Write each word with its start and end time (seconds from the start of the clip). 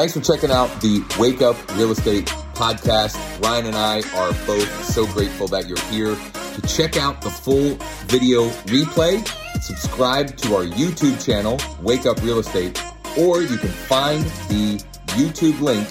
Thanks 0.00 0.14
for 0.14 0.22
checking 0.22 0.50
out 0.50 0.68
the 0.80 1.04
Wake 1.18 1.42
Up 1.42 1.56
Real 1.76 1.90
Estate 1.90 2.24
podcast. 2.54 3.18
Ryan 3.44 3.66
and 3.66 3.76
I 3.76 3.98
are 4.16 4.32
both 4.46 4.82
so 4.82 5.04
grateful 5.04 5.46
that 5.48 5.68
you're 5.68 5.78
here. 5.90 6.16
To 6.54 6.62
check 6.66 6.96
out 6.96 7.20
the 7.20 7.28
full 7.28 7.74
video 8.06 8.48
replay, 8.64 9.22
subscribe 9.60 10.38
to 10.38 10.54
our 10.54 10.64
YouTube 10.64 11.22
channel, 11.22 11.60
Wake 11.82 12.06
Up 12.06 12.16
Real 12.22 12.38
Estate, 12.38 12.82
or 13.18 13.42
you 13.42 13.58
can 13.58 13.68
find 13.68 14.24
the 14.48 14.82
YouTube 15.08 15.60
link 15.60 15.86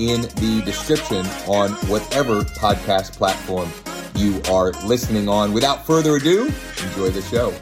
in 0.00 0.22
the 0.22 0.60
description 0.64 1.24
on 1.46 1.70
whatever 1.86 2.40
podcast 2.40 3.12
platform 3.12 3.70
you 4.16 4.42
are 4.50 4.72
listening 4.84 5.28
on. 5.28 5.52
Without 5.52 5.86
further 5.86 6.16
ado, 6.16 6.52
enjoy 6.82 7.10
the 7.10 7.22
show. 7.22 7.54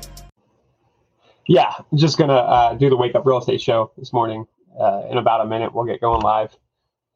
Yeah, 1.46 1.70
just 1.95 2.16
gonna 2.16 2.32
uh, 2.32 2.74
do 2.77 2.88
the 2.88 2.96
wake 2.96 3.14
up 3.14 3.27
real 3.27 3.40
estate 3.40 3.61
show 3.61 3.93
this 3.98 4.11
morning. 4.14 4.46
Uh, 4.79 5.02
in 5.11 5.18
about 5.18 5.41
a 5.43 5.46
minute, 5.46 5.75
we'll 5.75 5.84
get 5.84 6.00
going 6.00 6.23
live. 6.23 6.57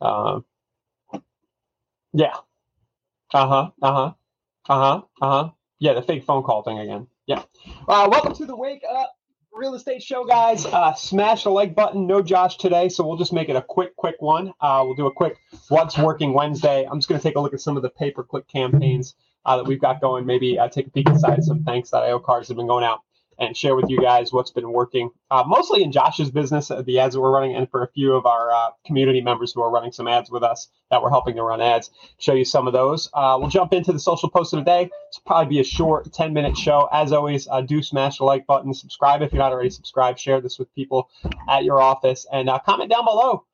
Um, 0.01 0.45
yeah. 2.13 2.35
Uh 3.33 3.47
huh. 3.49 3.71
Uh 3.83 3.93
huh. 3.93 4.13
Uh 4.69 4.81
huh. 4.81 5.03
Uh 5.21 5.31
huh. 5.31 5.51
Yeah, 5.79 5.95
the 5.95 6.03
fake 6.03 6.25
phone 6.25 6.43
call 6.43 6.63
thing 6.63 6.79
again. 6.79 7.07
Yeah. 7.27 7.43
Uh, 7.89 8.09
welcome 8.11 8.35
to 8.35 8.47
the 8.47 8.57
wake 8.57 8.83
up 8.91 9.13
real 9.53 9.75
estate 9.75 10.03
show, 10.03 10.25
guys. 10.25 10.67
Uh, 10.67 10.95
smash 10.95 11.45
the 11.45 11.51
like 11.51 11.75
button. 11.75 12.07
No 12.07 12.23
Josh 12.23 12.59
today, 12.59 12.89
so 12.89 13.07
we'll 13.07 13.17
just 13.17 13.33
make 13.33 13.49
it 13.49 13.57
a 13.57 13.63
quick, 13.63 13.97
quick 13.97 14.17
one. 14.21 14.53
Uh, 14.61 14.83
we'll 14.85 14.95
do 14.95 15.07
a 15.07 15.13
quick 15.13 15.37
what's 15.69 15.99
working 15.99 16.33
Wednesday. 16.35 16.87
I'm 16.91 16.99
just 16.99 17.09
going 17.09 17.19
to 17.21 17.23
take 17.23 17.37
a 17.37 17.41
look 17.41 17.55
at 17.55 17.61
some 17.61 17.77
of 17.77 17.83
the 17.83 17.91
pay 17.91 18.11
per 18.11 18.23
click 18.23 18.47
campaigns 18.49 19.15
uh, 19.45 19.57
that 19.57 19.65
we've 19.65 19.81
got 19.81 20.01
going. 20.01 20.27
Maybe 20.27 20.59
uh, 20.59 20.69
take 20.69 20.89
a 20.89 20.91
peek 20.91 21.09
inside 21.09 21.43
some 21.43 21.65
thanks.io 21.65 22.19
cards 22.19 22.49
that 22.49 22.53
have 22.53 22.59
been 22.59 22.67
going 22.67 22.85
out 22.85 23.01
and 23.39 23.57
share 23.57 23.77
with 23.77 23.89
you 23.89 24.01
guys 24.01 24.33
what's 24.33 24.51
been 24.51 24.73
working, 24.73 25.11
uh, 25.31 25.45
mostly 25.47 25.83
in 25.83 25.93
Josh's 25.93 26.31
business, 26.31 26.71
uh, 26.71 26.83
the 26.83 26.99
ads 26.99 27.15
that 27.15 27.21
we're 27.21 27.33
running, 27.33 27.55
and 27.55 27.71
for 27.71 27.83
a 27.83 27.89
few 27.89 28.15
of 28.15 28.27
our 28.27 28.51
uh, 28.51 28.71
community 28.85 29.21
members 29.21 29.53
who 29.53 29.63
are 29.63 29.71
running 29.71 29.93
some 29.93 30.09
ads 30.09 30.31
with 30.31 30.43
us 30.43 30.69
that 30.91 31.03
we're 31.03 31.11
helping 31.11 31.37
to 31.37 31.43
run 31.43 31.61
ads. 31.61 31.91
Show 32.19 32.35
you 32.35 32.45
some 32.45 32.67
of 32.67 32.73
those. 32.73 33.09
Uh, 33.13 33.37
we'll 33.39 33.51
jump 33.51 33.73
into 33.73 33.93
the 33.93 33.99
social 33.99 34.31
post 34.31 34.53
of 34.53 34.61
the 34.61 34.65
day. 34.65 34.91
It's 35.09 35.19
probably 35.19 35.57
be 35.57 35.61
a 35.61 35.65
short 35.65 36.13
10 36.13 36.33
minute 36.33 36.57
show. 36.57 36.89
As 36.93 37.13
always, 37.13 37.47
uh, 37.49 37.61
do 37.61 37.83
smash 37.83 38.19
the 38.19 38.25
like 38.25 38.47
button, 38.47 38.73
subscribe 38.73 39.23
if 39.23 39.33
you're 39.33 39.43
not 39.43 39.53
already 39.53 39.71
subscribed, 39.71 40.19
share 40.19 40.41
this 40.41 40.59
with 40.59 40.75
people 40.75 41.11
at 41.49 41.65
your 41.65 41.81
office, 41.81 42.27
and 42.33 42.49
uh, 42.49 42.59
comment 42.65 42.91
down 42.91 43.05
below. 43.05 43.45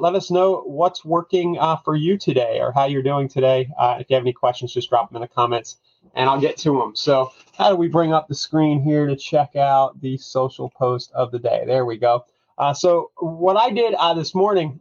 let 0.00 0.14
us 0.14 0.30
know 0.30 0.62
what's 0.66 1.04
working 1.04 1.58
for 1.84 1.96
you 1.96 2.16
today 2.16 2.60
or 2.60 2.72
how 2.72 2.84
you're 2.84 3.02
doing 3.02 3.28
today. 3.28 3.68
if 3.98 4.08
you 4.08 4.14
have 4.14 4.22
any 4.22 4.32
questions, 4.32 4.72
just 4.72 4.88
drop 4.88 5.10
them 5.10 5.16
in 5.16 5.22
the 5.22 5.28
comments 5.28 5.76
and 6.14 6.28
I'll 6.28 6.40
get 6.40 6.56
to 6.58 6.78
them. 6.78 6.96
So, 6.96 7.32
how 7.56 7.70
do 7.70 7.76
we 7.76 7.88
bring 7.88 8.12
up 8.12 8.28
the 8.28 8.34
screen 8.34 8.82
here 8.82 9.06
to 9.06 9.16
check 9.16 9.56
out 9.56 10.00
the 10.00 10.16
social 10.16 10.70
post 10.70 11.12
of 11.12 11.30
the 11.30 11.38
day? 11.38 11.64
There 11.66 11.84
we 11.84 11.96
go. 11.96 12.24
Uh, 12.58 12.74
so, 12.74 13.10
what 13.18 13.56
I 13.56 13.70
did 13.70 13.94
uh, 13.94 14.14
this 14.14 14.34
morning, 14.34 14.80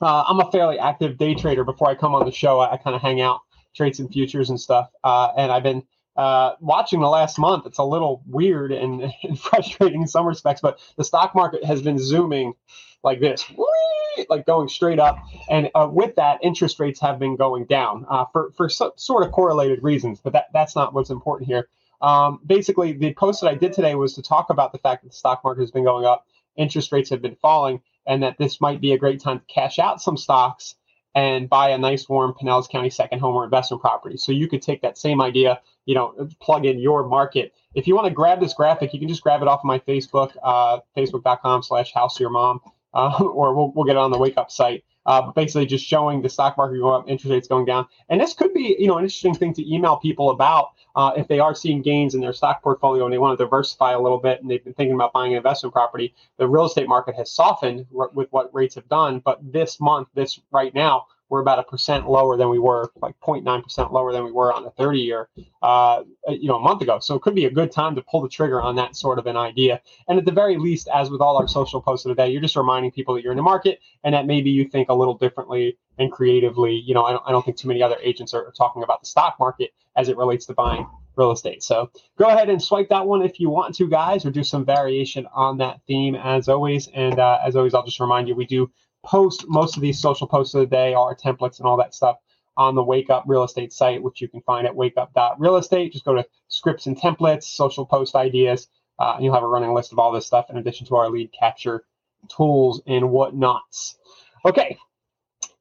uh, 0.00 0.24
I'm 0.26 0.40
a 0.40 0.50
fairly 0.50 0.78
active 0.78 1.18
day 1.18 1.34
trader. 1.34 1.64
Before 1.64 1.88
I 1.88 1.94
come 1.94 2.14
on 2.14 2.24
the 2.24 2.32
show, 2.32 2.60
I, 2.60 2.72
I 2.72 2.76
kind 2.76 2.96
of 2.96 3.02
hang 3.02 3.20
out, 3.20 3.40
trade 3.74 3.96
some 3.96 4.08
futures 4.08 4.50
and 4.50 4.60
stuff. 4.60 4.90
Uh, 5.02 5.32
and 5.36 5.52
I've 5.52 5.62
been 5.62 5.82
uh, 6.16 6.52
watching 6.60 7.00
the 7.00 7.08
last 7.08 7.38
month. 7.38 7.66
It's 7.66 7.78
a 7.78 7.84
little 7.84 8.22
weird 8.26 8.72
and, 8.72 9.12
and 9.22 9.38
frustrating 9.38 10.02
in 10.02 10.08
some 10.08 10.26
respects, 10.26 10.60
but 10.60 10.78
the 10.96 11.04
stock 11.04 11.34
market 11.34 11.64
has 11.64 11.82
been 11.82 11.98
zooming 11.98 12.54
like 13.02 13.20
this. 13.20 13.48
Whee! 13.50 14.01
Like 14.28 14.46
going 14.46 14.68
straight 14.68 14.98
up. 14.98 15.18
And 15.48 15.70
uh, 15.74 15.88
with 15.90 16.16
that, 16.16 16.40
interest 16.42 16.80
rates 16.80 17.00
have 17.00 17.18
been 17.18 17.36
going 17.36 17.66
down 17.66 18.06
uh, 18.08 18.24
for 18.32 18.52
for 18.56 18.68
so, 18.68 18.92
sort 18.96 19.24
of 19.24 19.32
correlated 19.32 19.82
reasons. 19.82 20.20
But 20.20 20.32
that 20.34 20.46
that's 20.52 20.76
not 20.76 20.94
what's 20.94 21.10
important 21.10 21.48
here. 21.48 21.68
Um, 22.00 22.40
basically, 22.44 22.92
the 22.92 23.14
post 23.14 23.40
that 23.42 23.48
I 23.48 23.54
did 23.54 23.72
today 23.72 23.94
was 23.94 24.14
to 24.14 24.22
talk 24.22 24.50
about 24.50 24.72
the 24.72 24.78
fact 24.78 25.02
that 25.02 25.10
the 25.10 25.16
stock 25.16 25.42
market 25.44 25.60
has 25.60 25.70
been 25.70 25.84
going 25.84 26.04
up, 26.04 26.26
interest 26.56 26.90
rates 26.92 27.10
have 27.10 27.22
been 27.22 27.36
falling, 27.36 27.80
and 28.06 28.22
that 28.22 28.38
this 28.38 28.60
might 28.60 28.80
be 28.80 28.92
a 28.92 28.98
great 28.98 29.20
time 29.20 29.38
to 29.38 29.44
cash 29.46 29.78
out 29.78 30.02
some 30.02 30.16
stocks 30.16 30.74
and 31.14 31.48
buy 31.48 31.70
a 31.70 31.78
nice 31.78 32.08
warm 32.08 32.32
Pinellas 32.32 32.68
County 32.68 32.90
second 32.90 33.20
home 33.20 33.34
or 33.34 33.44
investment 33.44 33.82
property. 33.82 34.16
So 34.16 34.32
you 34.32 34.48
could 34.48 34.62
take 34.62 34.82
that 34.82 34.96
same 34.96 35.20
idea, 35.20 35.60
you 35.84 35.94
know, 35.94 36.28
plug 36.40 36.64
in 36.64 36.78
your 36.78 37.06
market. 37.06 37.52
If 37.74 37.86
you 37.86 37.94
want 37.94 38.06
to 38.06 38.12
grab 38.12 38.40
this 38.40 38.54
graphic, 38.54 38.92
you 38.94 38.98
can 38.98 39.08
just 39.08 39.22
grab 39.22 39.42
it 39.42 39.48
off 39.48 39.60
of 39.60 39.66
my 39.66 39.78
Facebook, 39.80 40.34
uh, 40.42 40.80
facebook.com 40.96 41.62
slash 41.62 41.92
house 41.92 42.18
your 42.18 42.30
mom 42.30 42.60
uh, 42.94 43.16
or 43.20 43.54
we'll, 43.54 43.72
we'll 43.74 43.84
get 43.84 43.92
it 43.92 43.98
on 43.98 44.10
the 44.10 44.18
wake 44.18 44.36
up 44.38 44.50
site. 44.50 44.84
Uh, 45.04 45.32
basically, 45.32 45.66
just 45.66 45.84
showing 45.84 46.22
the 46.22 46.28
stock 46.28 46.56
market 46.56 46.78
going 46.78 47.02
up, 47.02 47.08
interest 47.08 47.32
rates 47.32 47.48
going 47.48 47.64
down, 47.64 47.86
and 48.08 48.20
this 48.20 48.34
could 48.34 48.54
be, 48.54 48.76
you 48.78 48.86
know, 48.86 48.98
an 48.98 49.04
interesting 49.04 49.34
thing 49.34 49.52
to 49.52 49.74
email 49.74 49.96
people 49.96 50.30
about 50.30 50.70
uh, 50.94 51.12
if 51.16 51.26
they 51.28 51.40
are 51.40 51.54
seeing 51.54 51.82
gains 51.82 52.14
in 52.14 52.20
their 52.20 52.32
stock 52.32 52.62
portfolio 52.62 53.04
and 53.04 53.12
they 53.12 53.18
want 53.18 53.36
to 53.36 53.44
diversify 53.44 53.92
a 53.92 54.00
little 54.00 54.18
bit, 54.18 54.40
and 54.40 54.50
they've 54.50 54.62
been 54.62 54.74
thinking 54.74 54.94
about 54.94 55.12
buying 55.12 55.32
an 55.32 55.38
investment 55.38 55.72
property. 55.72 56.14
The 56.36 56.46
real 56.48 56.66
estate 56.66 56.88
market 56.88 57.16
has 57.16 57.32
softened 57.32 57.86
r- 57.98 58.10
with 58.14 58.28
what 58.30 58.54
rates 58.54 58.76
have 58.76 58.88
done, 58.88 59.20
but 59.24 59.40
this 59.52 59.80
month, 59.80 60.08
this 60.14 60.40
right 60.52 60.74
now, 60.74 61.06
we're 61.32 61.40
about 61.40 61.58
a 61.58 61.62
percent 61.62 62.10
lower 62.10 62.36
than 62.36 62.50
we 62.50 62.58
were, 62.58 62.92
like 63.00 63.18
0.9% 63.20 63.90
lower 63.90 64.12
than 64.12 64.22
we 64.22 64.30
were 64.30 64.52
on 64.52 64.64
the 64.64 64.70
30 64.72 65.00
year, 65.00 65.30
uh, 65.62 66.02
you 66.28 66.46
know, 66.46 66.56
a 66.56 66.60
month 66.60 66.82
ago. 66.82 66.98
So 67.00 67.14
it 67.14 67.22
could 67.22 67.34
be 67.34 67.46
a 67.46 67.50
good 67.50 67.72
time 67.72 67.94
to 67.94 68.02
pull 68.02 68.20
the 68.20 68.28
trigger 68.28 68.60
on 68.60 68.76
that 68.76 68.96
sort 68.96 69.18
of 69.18 69.26
an 69.26 69.38
idea. 69.38 69.80
And 70.08 70.18
at 70.18 70.26
the 70.26 70.30
very 70.30 70.58
least, 70.58 70.90
as 70.92 71.08
with 71.08 71.22
all 71.22 71.38
our 71.38 71.48
social 71.48 71.80
posts 71.80 72.04
of 72.04 72.10
the 72.10 72.22
day, 72.22 72.30
you're 72.30 72.42
just 72.42 72.54
reminding 72.54 72.90
people 72.90 73.14
that 73.14 73.22
you're 73.22 73.32
in 73.32 73.38
the 73.38 73.42
market 73.42 73.80
and 74.04 74.14
that 74.14 74.26
maybe 74.26 74.50
you 74.50 74.68
think 74.68 74.90
a 74.90 74.94
little 74.94 75.16
differently 75.16 75.78
and 75.98 76.12
creatively. 76.12 76.74
You 76.74 76.92
know, 76.92 77.04
I 77.04 77.12
don't, 77.12 77.22
I 77.26 77.32
don't 77.32 77.42
think 77.42 77.56
too 77.56 77.68
many 77.68 77.82
other 77.82 77.96
agents 78.02 78.34
are 78.34 78.52
talking 78.54 78.82
about 78.82 79.00
the 79.00 79.06
stock 79.06 79.36
market 79.40 79.70
as 79.96 80.10
it 80.10 80.18
relates 80.18 80.44
to 80.46 80.52
buying 80.52 80.86
real 81.16 81.32
estate. 81.32 81.62
So 81.62 81.90
go 82.18 82.28
ahead 82.28 82.50
and 82.50 82.62
swipe 82.62 82.90
that 82.90 83.06
one 83.06 83.22
if 83.22 83.40
you 83.40 83.48
want 83.48 83.74
to, 83.76 83.88
guys, 83.88 84.26
or 84.26 84.30
do 84.30 84.44
some 84.44 84.66
variation 84.66 85.26
on 85.32 85.56
that 85.58 85.80
theme 85.86 86.14
as 86.14 86.50
always. 86.50 86.88
And 86.88 87.18
uh, 87.18 87.38
as 87.42 87.56
always, 87.56 87.72
I'll 87.72 87.86
just 87.86 88.00
remind 88.00 88.28
you 88.28 88.34
we 88.34 88.44
do 88.44 88.70
post 89.04 89.44
most 89.48 89.76
of 89.76 89.82
these 89.82 90.00
social 90.00 90.26
posts 90.26 90.54
of 90.54 90.60
the 90.60 90.66
day, 90.66 90.94
all 90.94 91.06
our 91.06 91.16
templates 91.16 91.58
and 91.58 91.66
all 91.66 91.76
that 91.76 91.94
stuff 91.94 92.16
on 92.56 92.74
the 92.74 92.82
Wake 92.82 93.10
Up 93.10 93.24
Real 93.26 93.44
Estate 93.44 93.72
site, 93.72 94.02
which 94.02 94.20
you 94.20 94.28
can 94.28 94.42
find 94.42 94.66
at 94.66 94.74
wakeup.realestate. 94.74 95.92
Just 95.92 96.04
go 96.04 96.14
to 96.14 96.24
scripts 96.48 96.86
and 96.86 96.96
templates, 96.96 97.44
social 97.44 97.86
post 97.86 98.14
ideas, 98.14 98.68
uh, 98.98 99.14
and 99.16 99.24
you'll 99.24 99.34
have 99.34 99.42
a 99.42 99.48
running 99.48 99.74
list 99.74 99.92
of 99.92 99.98
all 99.98 100.12
this 100.12 100.26
stuff 100.26 100.46
in 100.50 100.56
addition 100.56 100.86
to 100.86 100.96
our 100.96 101.10
lead 101.10 101.30
capture 101.38 101.84
tools 102.28 102.82
and 102.86 103.04
whatnots. 103.10 103.96
Okay, 104.44 104.76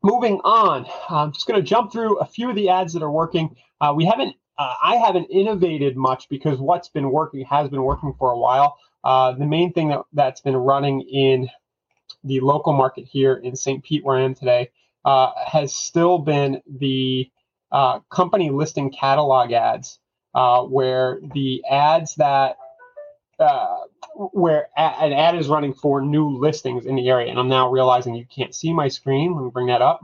moving 0.04 0.40
on. 0.44 0.86
I'm 1.10 1.32
just 1.32 1.48
going 1.48 1.60
to 1.60 1.68
jump 1.68 1.92
through 1.92 2.18
a 2.20 2.26
few 2.26 2.50
of 2.50 2.56
the 2.56 2.70
ads 2.70 2.94
that 2.94 3.04
are 3.04 3.12
working. 3.12 3.56
Uh, 3.80 3.94
we 3.96 4.06
haven't, 4.06 4.36
uh, 4.58 4.74
I 4.84 4.98
haven't 4.98 5.26
innovated 5.26 5.96
much 5.96 6.28
because 6.30 6.60
what's 6.60 6.90
been 6.90 7.12
working 7.12 7.46
has 7.46 7.70
been 7.70 7.84
working 7.84 8.14
for 8.20 8.32
a 8.32 8.38
while. 8.38 8.78
Uh, 9.04 9.32
the 9.34 9.46
main 9.46 9.74
thing 9.74 9.90
that, 9.90 10.02
that's 10.14 10.42
been 10.42 10.56
running 10.56 11.02
in 11.02 11.50
the 12.24 12.40
local 12.40 12.74
market 12.74 13.06
here 13.06 13.36
in 13.36 13.56
St. 13.56 13.84
Pete, 13.84 14.04
where 14.04 14.18
I 14.18 14.24
am 14.24 14.36
today, 14.36 14.70
uh, 15.06 15.32
has 15.46 15.76
still 15.76 16.20
been 16.20 16.62
the 16.80 17.30
uh, 17.72 18.00
company 18.10 18.50
listing 18.50 18.92
catalog 18.92 19.52
ads, 19.52 20.00
uh, 20.36 20.64
where 20.64 21.20
the 21.34 21.64
ads 21.70 22.16
that 22.16 22.58
uh, 23.40 23.78
where 24.16 24.70
a- 24.78 25.04
an 25.04 25.14
ad 25.14 25.36
is 25.36 25.48
running 25.48 25.74
for 25.74 26.02
new 26.02 26.30
listings 26.38 26.86
in 26.86 26.96
the 26.96 27.10
area, 27.10 27.30
and 27.30 27.40
I'm 27.40 27.48
now 27.48 27.70
realizing 27.72 28.14
you 28.14 28.26
can't 28.26 28.54
see 28.54 28.72
my 28.72 28.88
screen. 28.88 29.34
Let 29.36 29.44
me 29.44 29.50
bring 29.52 29.68
that 29.68 29.82
up. 29.82 30.02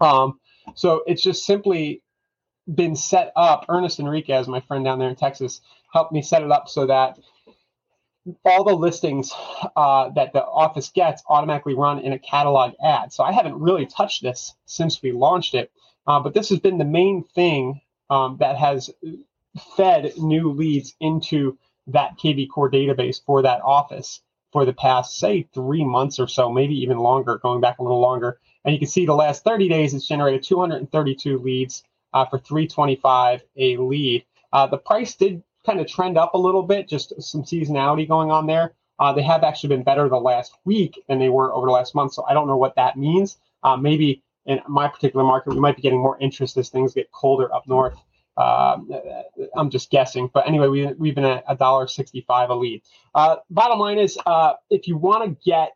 Um, 0.00 0.38
so 0.74 1.02
it's 1.06 1.22
just 1.22 1.44
simply 1.44 2.02
been 2.72 2.94
set 2.94 3.32
up. 3.34 3.66
Ernest 3.68 3.98
Enriquez, 3.98 4.46
my 4.46 4.60
friend 4.60 4.84
down 4.84 4.98
there 4.98 5.08
in 5.08 5.16
Texas, 5.16 5.60
helped 5.92 6.12
me 6.12 6.22
set 6.22 6.42
it 6.42 6.52
up 6.52 6.68
so 6.68 6.86
that 6.86 7.18
all 8.44 8.64
the 8.64 8.74
listings 8.74 9.32
uh, 9.76 10.10
that 10.10 10.32
the 10.32 10.44
office 10.44 10.90
gets 10.90 11.22
automatically 11.28 11.74
run 11.74 12.00
in 12.00 12.12
a 12.12 12.18
catalog 12.18 12.74
ad. 12.84 13.12
So 13.12 13.24
I 13.24 13.32
haven't 13.32 13.58
really 13.58 13.86
touched 13.86 14.22
this 14.22 14.54
since 14.66 15.02
we 15.02 15.12
launched 15.12 15.54
it, 15.54 15.72
uh, 16.06 16.20
but 16.20 16.34
this 16.34 16.50
has 16.50 16.58
been 16.58 16.78
the 16.78 16.84
main 16.84 17.24
thing 17.34 17.80
um, 18.10 18.36
that 18.40 18.56
has 18.56 18.90
fed 19.76 20.12
new 20.18 20.52
leads 20.52 20.94
into 21.00 21.58
that 21.88 22.18
KV 22.18 22.48
Core 22.50 22.70
database 22.70 23.20
for 23.24 23.42
that 23.42 23.60
office 23.62 24.20
for 24.52 24.64
the 24.64 24.72
past, 24.72 25.16
say, 25.16 25.48
three 25.54 25.84
months 25.84 26.18
or 26.18 26.26
so, 26.26 26.50
maybe 26.50 26.74
even 26.74 26.98
longer, 26.98 27.38
going 27.38 27.60
back 27.60 27.78
a 27.78 27.82
little 27.82 28.00
longer. 28.00 28.40
And 28.64 28.74
you 28.74 28.78
can 28.78 28.88
see 28.88 29.06
the 29.06 29.14
last 29.14 29.44
30 29.44 29.68
days, 29.68 29.94
it's 29.94 30.06
generated 30.06 30.42
232 30.42 31.38
leads 31.38 31.84
uh, 32.12 32.26
for 32.26 32.38
325 32.38 33.42
a 33.56 33.76
lead. 33.76 34.24
Uh, 34.52 34.66
the 34.66 34.78
price 34.78 35.14
did 35.14 35.42
kind 35.66 35.80
of 35.80 35.86
trend 35.86 36.16
up 36.18 36.34
a 36.34 36.38
little 36.38 36.62
bit, 36.62 36.88
just 36.88 37.12
some 37.22 37.42
seasonality 37.42 38.08
going 38.08 38.30
on 38.30 38.46
there. 38.46 38.74
Uh, 38.98 39.12
they 39.12 39.22
have 39.22 39.44
actually 39.44 39.68
been 39.68 39.82
better 39.82 40.08
the 40.08 40.16
last 40.16 40.52
week 40.64 41.02
than 41.08 41.18
they 41.18 41.28
were 41.28 41.54
over 41.54 41.66
the 41.66 41.72
last 41.72 41.94
month. 41.94 42.12
So 42.12 42.24
I 42.28 42.34
don't 42.34 42.46
know 42.46 42.56
what 42.56 42.76
that 42.76 42.96
means. 42.96 43.38
Uh, 43.62 43.76
maybe 43.76 44.22
in 44.46 44.60
my 44.68 44.88
particular 44.88 45.24
market, 45.24 45.54
we 45.54 45.60
might 45.60 45.76
be 45.76 45.82
getting 45.82 46.00
more 46.00 46.18
interest 46.18 46.56
as 46.56 46.68
things 46.68 46.94
get 46.94 47.10
colder 47.12 47.52
up 47.54 47.66
north. 47.66 47.98
Uh, 48.36 48.78
I'm 49.54 49.70
just 49.70 49.90
guessing, 49.90 50.30
but 50.32 50.48
anyway, 50.48 50.68
we, 50.68 50.86
we've 50.94 51.14
been 51.14 51.24
at 51.24 51.44
a 51.46 51.54
dollar 51.54 51.86
sixty-five 51.86 52.48
a 52.48 52.54
lead. 52.54 52.80
Uh, 53.14 53.36
bottom 53.50 53.78
line 53.78 53.98
is, 53.98 54.18
uh, 54.24 54.54
if 54.70 54.88
you 54.88 54.96
want 54.96 55.24
to 55.24 55.44
get 55.44 55.72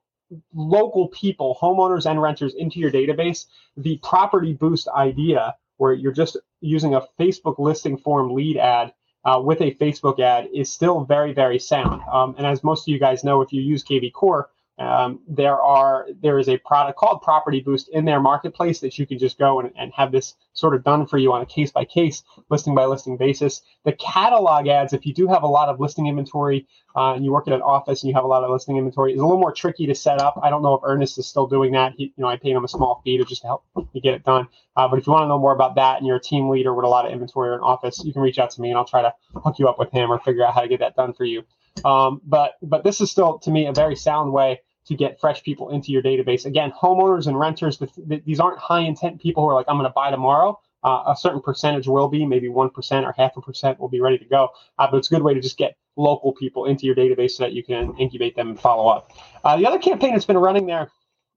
local 0.55 1.09
people, 1.09 1.59
homeowners 1.61 2.09
and 2.11 2.23
renters 2.23 2.55
into 2.55 2.79
your 2.79 2.91
database, 2.91 3.47
the 3.77 3.99
property 4.03 4.55
boost 4.55 4.89
idea, 4.89 5.55
where 5.77 5.93
you're 5.93 6.13
just 6.13 6.39
using 6.61 6.95
a 6.95 7.03
Facebook 7.21 7.59
listing 7.59 7.99
form 7.99 8.33
lead 8.33 8.57
ad 8.57 8.95
uh, 9.25 9.41
with 9.43 9.61
a 9.61 9.75
Facebook 9.75 10.21
ad 10.21 10.49
is 10.53 10.73
still 10.73 11.05
very, 11.05 11.33
very 11.33 11.59
sound. 11.59 12.03
Um, 12.13 12.35
and 12.39 12.47
as 12.47 12.63
most 12.63 12.87
of 12.87 12.93
you 12.93 12.99
guys 12.99 13.25
know, 13.25 13.41
if 13.43 13.53
you 13.53 13.63
use 13.63 13.83
KV 13.83 14.13
Core, 14.13 14.51
Um, 14.77 15.21
there 15.29 15.61
are 15.61 16.09
there 16.21 16.39
is 16.41 16.49
a 16.49 16.57
product 16.59 16.99
called 16.99 17.23
Property 17.23 17.61
Boost 17.61 17.89
in 17.91 18.05
their 18.05 18.21
marketplace 18.21 18.81
that 18.81 18.99
you 18.99 19.07
can 19.07 19.19
just 19.21 19.39
go 19.39 19.61
and, 19.61 19.71
and 19.79 19.93
have 19.95 20.11
this 20.11 20.35
sort 20.53 20.75
of 20.75 20.83
done 20.83 21.07
for 21.07 21.17
you 21.17 21.33
on 21.33 21.43
a 21.43 21.47
case 21.47 21.71
by 21.71 21.85
case, 21.85 22.25
listing 22.51 22.75
by 22.75 22.85
listing 22.85 23.17
basis. 23.17 23.63
The 23.85 23.93
catalog 23.93 24.67
ads, 24.67 24.93
if 24.93 25.07
you 25.07 25.15
do 25.15 25.29
have 25.29 25.45
a 25.45 25.49
lot 25.49 25.69
of 25.69 25.79
listing 25.79 26.09
inventory 26.09 26.67
uh, 26.97 27.15
and 27.15 27.25
you 27.25 27.31
work 27.31 27.47
at 27.47 27.55
an 27.55 27.63
office 27.63 28.03
and 28.03 28.09
you 28.09 28.15
have 28.17 28.25
a 28.25 28.29
lot 28.29 28.43
of 28.43 28.51
listing 28.51 28.77
inventory, 28.77 29.13
is 29.13 29.21
a 29.21 29.25
little 29.25 29.41
more 29.41 29.53
tricky 29.53 29.87
to 29.87 29.95
set 29.95 30.21
up. 30.21 30.41
I 30.43 30.51
don't 30.51 30.63
know 30.63 30.75
if 30.75 30.81
Ernest 30.83 31.19
is 31.19 31.27
still 31.29 31.47
doing 31.47 31.73
that. 31.73 31.93
He, 31.97 32.05
you 32.05 32.23
know, 32.23 32.29
I 32.29 32.37
paid 32.37 32.57
him 32.57 32.65
a 32.65 32.69
small 32.69 33.01
fee 33.05 33.19
to 33.19 33.25
just 33.25 33.45
help 33.45 33.65
me 33.77 34.01
get 34.01 34.15
it 34.15 34.25
done. 34.25 34.49
Uh, 34.77 34.89
but 34.89 34.99
if 34.99 35.07
you 35.07 35.13
want 35.13 35.23
to 35.23 35.29
know 35.29 35.39
more 35.39 35.55
about 35.55 35.77
that 35.77 35.99
and 35.99 36.07
you're 36.07 36.17
a 36.17 36.21
team 36.21 36.49
leader 36.49 36.75
with 36.75 36.85
a 36.85 36.89
lot 36.89 37.07
of 37.07 37.13
inventory 37.13 37.51
or 37.51 37.55
an 37.55 37.61
office, 37.61 38.03
you 38.05 38.13
can 38.13 38.23
reach 38.23 38.41
out 38.41 38.51
to 38.51 38.61
me 38.61 38.71
and 38.71 38.79
I'll 38.79 38.85
try 38.85 39.03
to 39.03 39.15
hook 39.37 39.61
you 39.61 39.69
up 39.69 39.79
with 39.79 39.93
him 39.93 40.11
or 40.11 40.19
figure 40.19 40.45
out 40.45 40.55
how 40.55 40.63
to 40.63 40.69
get 40.69 40.81
that 40.81 40.97
done 40.97 41.13
for 41.13 41.25
you. 41.25 41.45
Um, 41.85 42.21
but 42.25 42.55
but 42.63 42.85
this 42.85 43.01
is 43.01 43.11
still 43.11 43.39
to 43.41 43.51
me 43.51 43.67
a 43.67 43.73
very 43.73 43.97
sound 43.97 44.33
way 44.33 44.61
to 44.87 44.95
get 44.95 45.21
fresh 45.21 45.43
people 45.43 45.71
into 45.71 45.93
your 45.93 46.03
database. 46.03 46.45
Again, 46.45 46.73
homeowners 46.73 47.27
and 47.27 47.39
renters, 47.39 47.79
the, 47.79 47.89
the, 48.07 48.23
these 48.27 48.41
aren't 48.41 48.59
high 48.59 48.81
intent 48.81 49.21
people 49.21 49.43
who 49.43 49.49
are 49.49 49.55
like, 49.55 49.67
I'm 49.69 49.77
going 49.77 49.89
to 49.89 49.93
buy 49.95 50.11
tomorrow. 50.11 50.61
Uh, 50.83 51.05
a 51.07 51.17
certain 51.17 51.41
percentage 51.41 51.89
will 51.89 52.09
be, 52.09 52.27
maybe 52.27 52.49
1% 52.49 53.05
or 53.05 53.15
half 53.17 53.37
a 53.37 53.41
percent 53.41 53.81
will 53.81 53.89
be 53.89 54.01
ready 54.01 54.19
to 54.19 54.27
go. 54.27 54.51
Uh, 54.79 54.87
but 54.91 54.99
it's 54.99 55.11
a 55.11 55.15
good 55.15 55.23
way 55.23 55.33
to 55.33 55.41
just 55.41 55.57
get 55.57 55.77
local 55.97 56.33
people 56.33 56.67
into 56.67 56.85
your 56.85 56.95
database 56.95 57.33
so 57.33 57.45
that 57.45 57.53
you 57.53 57.65
can 57.65 57.97
incubate 57.97 58.37
them 58.37 58.51
and 58.51 58.61
follow 58.61 58.89
up. 58.89 59.11
Uh, 59.43 59.57
the 59.57 59.67
other 59.67 59.79
campaign 59.79 60.13
that's 60.13 60.27
been 60.27 60.37
running 60.37 60.67
there 60.67 60.91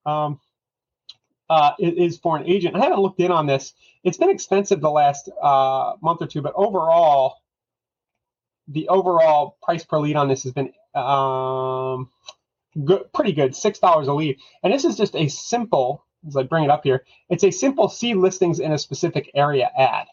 um, 0.06 0.40
uh, 1.50 1.72
is 1.80 2.18
for 2.18 2.36
an 2.36 2.46
agent. 2.46 2.76
I 2.76 2.80
haven't 2.80 3.00
looked 3.00 3.22
in 3.22 3.32
on 3.32 3.46
this. 3.46 3.74
It's 4.04 4.18
been 4.18 4.30
expensive 4.30 4.82
the 4.82 4.92
last 4.92 5.30
uh, 5.42 5.94
month 6.02 6.22
or 6.22 6.28
two, 6.28 6.42
but 6.42 6.52
overall, 6.56 7.38
the 8.68 8.88
overall 8.90 9.58
price 9.62 9.84
per 9.84 10.00
lead 10.00 10.16
on 10.16 10.28
this 10.28 10.44
has 10.44 10.52
been 10.52 10.74
um, 10.96 12.10
good, 12.84 13.12
pretty 13.14 13.34
good, 13.34 13.56
six 13.56 13.80
dollars 13.80 14.08
a 14.08 14.14
lead. 14.14 14.38
And 14.64 14.74
this 14.74 14.86
is 14.86 14.96
just 14.96 15.16
a 15.16 15.28
simple, 15.28 16.04
as 16.28 16.36
I 16.36 16.44
bring 16.44 16.64
it 16.64 16.70
up 16.70 16.84
here, 16.84 17.06
it's 17.30 17.44
a 17.44 17.52
simple 17.52 17.90
see 17.90 18.14
listings 18.14 18.60
in 18.60 18.72
a 18.72 18.78
specific 18.78 19.32
area 19.36 19.70
ad. 19.78 20.08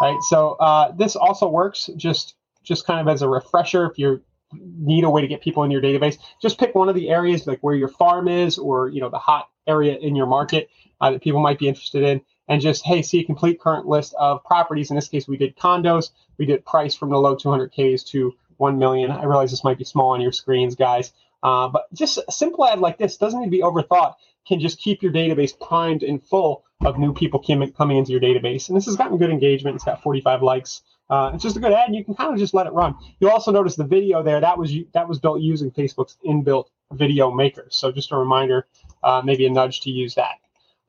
Right. 0.00 0.18
So 0.28 0.52
uh, 0.54 0.92
this 0.92 1.16
also 1.16 1.48
works 1.48 1.90
just 1.96 2.34
just 2.64 2.86
kind 2.86 3.00
of 3.00 3.12
as 3.12 3.22
a 3.22 3.28
refresher 3.28 3.86
if 3.86 3.98
you 3.98 4.22
need 4.52 5.04
a 5.04 5.10
way 5.10 5.20
to 5.20 5.28
get 5.28 5.40
people 5.40 5.62
in 5.64 5.70
your 5.70 5.82
database. 5.82 6.18
Just 6.40 6.58
pick 6.58 6.74
one 6.74 6.88
of 6.88 6.94
the 6.94 7.10
areas 7.10 7.46
like 7.46 7.60
where 7.60 7.74
your 7.74 7.88
farm 7.88 8.28
is, 8.28 8.58
or 8.58 8.88
you 8.88 9.00
know 9.00 9.10
the 9.10 9.18
hot 9.18 9.48
area 9.66 9.96
in 9.96 10.16
your 10.16 10.26
market 10.26 10.70
uh, 11.00 11.10
that 11.10 11.22
people 11.22 11.40
might 11.40 11.58
be 11.58 11.68
interested 11.68 12.02
in, 12.02 12.20
and 12.52 12.60
just 12.60 12.84
hey, 12.84 13.00
see 13.00 13.20
a 13.20 13.24
complete 13.24 13.58
current 13.58 13.86
list 13.86 14.12
of 14.18 14.44
properties. 14.44 14.90
In 14.90 14.96
this 14.96 15.08
case, 15.08 15.26
we 15.26 15.38
did 15.38 15.56
condos. 15.56 16.10
We 16.36 16.44
did 16.44 16.66
price 16.66 16.94
from 16.94 17.08
the 17.08 17.16
low 17.16 17.34
200ks 17.34 18.06
to 18.08 18.34
1 18.58 18.78
million. 18.78 19.10
I 19.10 19.24
realize 19.24 19.50
this 19.50 19.64
might 19.64 19.78
be 19.78 19.84
small 19.84 20.10
on 20.10 20.20
your 20.20 20.32
screens, 20.32 20.74
guys, 20.74 21.14
uh, 21.42 21.68
but 21.68 21.86
just 21.94 22.18
a 22.18 22.30
simple 22.30 22.66
ad 22.66 22.78
like 22.78 22.98
this 22.98 23.16
doesn't 23.16 23.40
need 23.40 23.46
to 23.46 23.50
be 23.50 23.62
overthought. 23.62 24.16
Can 24.46 24.60
just 24.60 24.78
keep 24.78 25.02
your 25.02 25.12
database 25.12 25.58
primed 25.58 26.02
and 26.02 26.22
full 26.22 26.64
of 26.84 26.98
new 26.98 27.14
people 27.14 27.40
coming 27.40 27.96
into 27.96 28.12
your 28.12 28.20
database. 28.20 28.68
And 28.68 28.76
this 28.76 28.84
has 28.84 28.96
gotten 28.96 29.16
good 29.16 29.30
engagement. 29.30 29.76
It's 29.76 29.84
got 29.84 30.02
45 30.02 30.42
likes. 30.42 30.82
Uh, 31.08 31.30
it's 31.32 31.42
just 31.42 31.56
a 31.56 31.60
good 31.60 31.72
ad, 31.72 31.86
and 31.86 31.96
you 31.96 32.04
can 32.04 32.14
kind 32.14 32.34
of 32.34 32.38
just 32.38 32.52
let 32.52 32.66
it 32.66 32.74
run. 32.74 32.94
You'll 33.18 33.30
also 33.30 33.50
notice 33.50 33.76
the 33.76 33.84
video 33.84 34.22
there. 34.22 34.40
That 34.40 34.58
was 34.58 34.74
that 34.92 35.08
was 35.08 35.18
built 35.18 35.40
using 35.40 35.70
Facebook's 35.70 36.18
inbuilt 36.26 36.66
video 36.92 37.30
maker. 37.30 37.68
So 37.70 37.92
just 37.92 38.12
a 38.12 38.16
reminder, 38.16 38.66
uh, 39.02 39.22
maybe 39.24 39.46
a 39.46 39.50
nudge 39.50 39.80
to 39.82 39.90
use 39.90 40.16
that. 40.16 40.34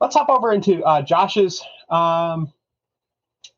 Let's 0.00 0.16
hop 0.16 0.28
over 0.28 0.52
into 0.52 0.82
uh, 0.82 1.02
Josh's 1.02 1.62
um, 1.88 2.52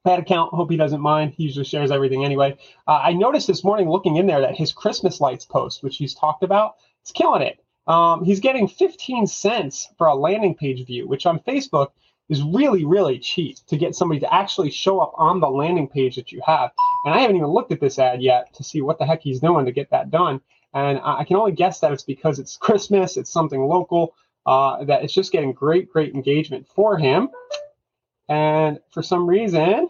ad 0.07 0.19
account. 0.19 0.53
Hope 0.53 0.71
he 0.71 0.77
doesn't 0.77 1.01
mind. 1.01 1.35
He 1.35 1.45
usually 1.45 1.65
shares 1.65 1.91
everything 1.91 2.25
anyway. 2.25 2.57
Uh, 2.87 3.01
I 3.03 3.13
noticed 3.13 3.47
this 3.47 3.65
morning 3.65 3.89
looking 3.89 4.17
in 4.17 4.27
there 4.27 4.41
that 4.41 4.57
his 4.57 4.73
Christmas 4.73 5.21
lights 5.21 5.45
post, 5.45 5.83
which 5.83 5.97
he's 5.97 6.15
talked 6.15 6.43
about, 6.43 6.77
it's 7.03 7.13
killing 7.13 7.43
it. 7.43 7.59
Um, 7.87 8.25
he's 8.25 8.41
getting 8.41 8.67
15 8.69 9.27
cents 9.27 9.89
for 9.97 10.09
a 10.09 10.15
landing 10.15 10.55
page 10.55 10.85
view, 10.87 11.09
which 11.09 11.27
on 11.27 11.39
Facebook 11.41 11.91
is 12.29 12.43
really, 12.43 12.85
really 12.85 13.19
cheap 13.19 13.57
to 13.69 13.77
get 13.77 13.95
somebody 13.95 14.21
to 14.21 14.35
actually 14.35 14.71
show 14.71 14.99
up 14.99 15.13
on 15.17 15.39
the 15.39 15.49
landing 15.49 15.89
page 15.89 16.17
that 16.17 16.33
you 16.33 16.43
have. 16.45 16.73
And 17.05 17.15
I 17.15 17.21
haven't 17.21 17.37
even 17.37 17.49
looked 17.49 17.71
at 17.71 17.81
this 17.81 17.99
ad 17.99 18.21
yet 18.21 18.53
to 18.55 18.65
see 18.65 18.83
what 18.83 18.99
the 18.99 19.07
heck 19.07 19.23
he's 19.23 19.41
doing 19.41 19.65
to 19.67 19.73
get 19.73 19.91
that 19.91 20.11
done. 20.11 20.41
And 20.75 21.01
I 21.03 21.25
can 21.25 21.37
only 21.37 21.53
guess 21.53 21.81
that 21.81 21.93
it's 21.93 22.03
because 22.03 22.39
it's 22.39 22.57
Christmas, 22.61 23.17
it's 23.17 23.33
something 23.33 23.63
local, 23.63 24.15
uh, 24.47 24.85
that 24.85 25.03
it's 25.03 25.13
just 25.13 25.33
getting 25.33 25.53
great, 25.53 25.93
great 25.93 26.15
engagement 26.15 26.69
for 26.69 26.97
him. 26.97 27.29
And 28.29 28.81
for 28.91 29.03
some 29.03 29.27
reason, 29.27 29.89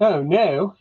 oh 0.00 0.22
no, 0.22 0.74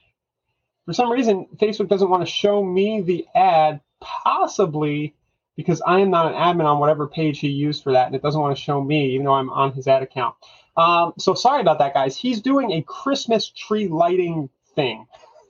for 0.86 0.94
some 0.94 1.12
reason, 1.12 1.48
Facebook 1.58 1.88
doesn't 1.88 2.10
want 2.10 2.26
to 2.26 2.32
show 2.32 2.64
me 2.64 3.02
the 3.02 3.26
ad, 3.36 3.82
possibly 4.00 5.16
because 5.56 5.82
I 5.82 6.00
am 6.00 6.10
not 6.10 6.34
an 6.34 6.34
admin 6.34 6.66
on 6.66 6.80
whatever 6.80 7.08
page 7.08 7.40
he 7.40 7.50
used 7.50 7.84
for 7.84 7.94
that, 7.94 8.08
and 8.08 8.16
it 8.16 8.22
doesn't 8.22 8.40
want 8.40 8.56
to 8.56 8.62
show 8.62 8.82
me, 8.82 9.12
even 9.12 9.26
though 9.26 9.34
I'm 9.34 9.50
on 9.50 9.74
his 9.74 9.88
ad 9.88 10.02
account. 10.02 10.36
Um, 10.76 11.14
so 11.18 11.34
sorry 11.34 11.62
about 11.62 11.80
that, 11.80 11.94
guys. 11.94 12.18
He's 12.18 12.42
doing 12.42 12.72
a 12.72 12.82
Christmas 12.82 13.50
tree 13.50 13.88
lighting 13.88 14.50
thing, 14.76 15.06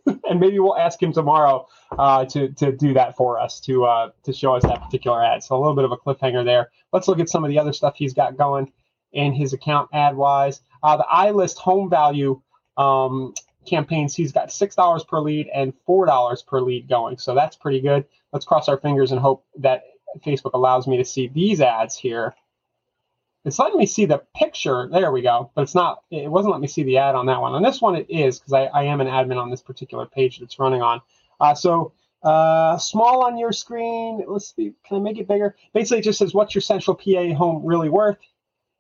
and 0.30 0.40
maybe 0.40 0.60
we'll 0.60 0.78
ask 0.78 1.02
him 1.02 1.14
tomorrow 1.14 1.68
uh, 1.98 2.26
to 2.26 2.50
to 2.50 2.72
do 2.72 2.94
that 2.94 3.16
for 3.16 3.40
us 3.40 3.60
to 3.62 3.86
uh, 3.86 4.10
to 4.24 4.34
show 4.34 4.56
us 4.56 4.64
that 4.64 4.82
particular 4.82 5.24
ad. 5.24 5.44
So 5.44 5.56
a 5.56 5.60
little 5.60 5.76
bit 5.76 5.86
of 5.86 5.92
a 5.92 5.98
cliffhanger 5.98 6.46
there. 6.46 6.72
Let's 6.94 7.08
look 7.08 7.20
at 7.20 7.30
some 7.30 7.44
of 7.44 7.50
the 7.50 7.60
other 7.60 7.74
stuff 7.74 7.96
he's 7.96 8.14
got 8.14 8.38
going 8.38 8.72
in 9.14 9.34
his 9.34 9.54
account 9.54 9.90
ad 9.94 10.16
wise. 10.16 10.62
Uh, 10.84 10.98
the 10.98 11.06
iList 11.12 11.58
home 11.58 11.90
value 11.90 12.42
um, 12.78 13.34
campaigns, 13.68 14.16
he's 14.16 14.32
got 14.32 14.52
six 14.52 14.76
dollars 14.76 15.04
per 15.04 15.20
lead 15.20 15.48
and 15.54 15.74
four 15.86 16.06
dollars 16.06 16.42
per 16.42 16.62
lead 16.62 16.88
going. 16.88 17.18
So 17.18 17.36
that's 17.36 17.56
pretty 17.56 17.82
good. 17.82 18.06
Let's 18.34 18.46
cross 18.46 18.70
our 18.70 18.78
fingers 18.78 19.12
and 19.12 19.20
hope 19.20 19.46
that 19.58 19.84
Facebook 20.26 20.52
allows 20.54 20.88
me 20.88 20.98
to 20.98 21.06
see 21.06 21.28
these 21.28 21.62
ads 21.62 21.96
here. 21.96 22.36
It's 23.44 23.58
letting 23.58 23.80
me 23.80 23.88
see 23.88 24.06
the 24.06 24.22
picture. 24.36 24.88
There 24.92 25.12
we 25.12 25.22
go. 25.22 25.52
But 25.56 25.64
it's 25.64 25.76
not, 25.76 26.04
it 26.12 26.30
wasn't 26.30 26.52
letting 26.52 26.62
me 26.62 26.68
see 26.68 26.84
the 26.84 26.98
ad 26.98 27.16
on 27.16 27.26
that 27.26 27.42
one. 27.42 27.54
On 27.54 27.64
this 27.64 27.82
one, 27.82 27.96
it 27.96 28.06
is 28.10 28.40
because 28.40 28.54
I, 28.54 28.66
I, 28.66 28.84
am 28.84 29.02
an 29.02 29.08
admin 29.08 29.42
on 29.42 29.50
this 29.50 29.62
particular 29.62 30.06
page 30.06 30.40
that's 30.40 30.60
running 30.60 30.82
on. 30.82 31.02
Uh, 31.40 31.56
so 31.56 31.94
uh, 32.24 32.78
small 32.78 33.26
on 33.26 33.38
your 33.38 33.52
screen. 33.52 34.24
Let's 34.28 34.54
see, 34.56 34.74
can 34.86 34.98
I 34.98 35.00
make 35.00 35.18
it 35.18 35.28
bigger? 35.28 35.56
Basically, 35.74 36.00
it 36.00 36.04
just 36.04 36.20
says, 36.20 36.34
what's 36.34 36.54
your 36.54 36.62
central 36.62 36.96
PA 36.96 37.34
home 37.34 37.66
really 37.66 37.90
worth? 37.90 38.18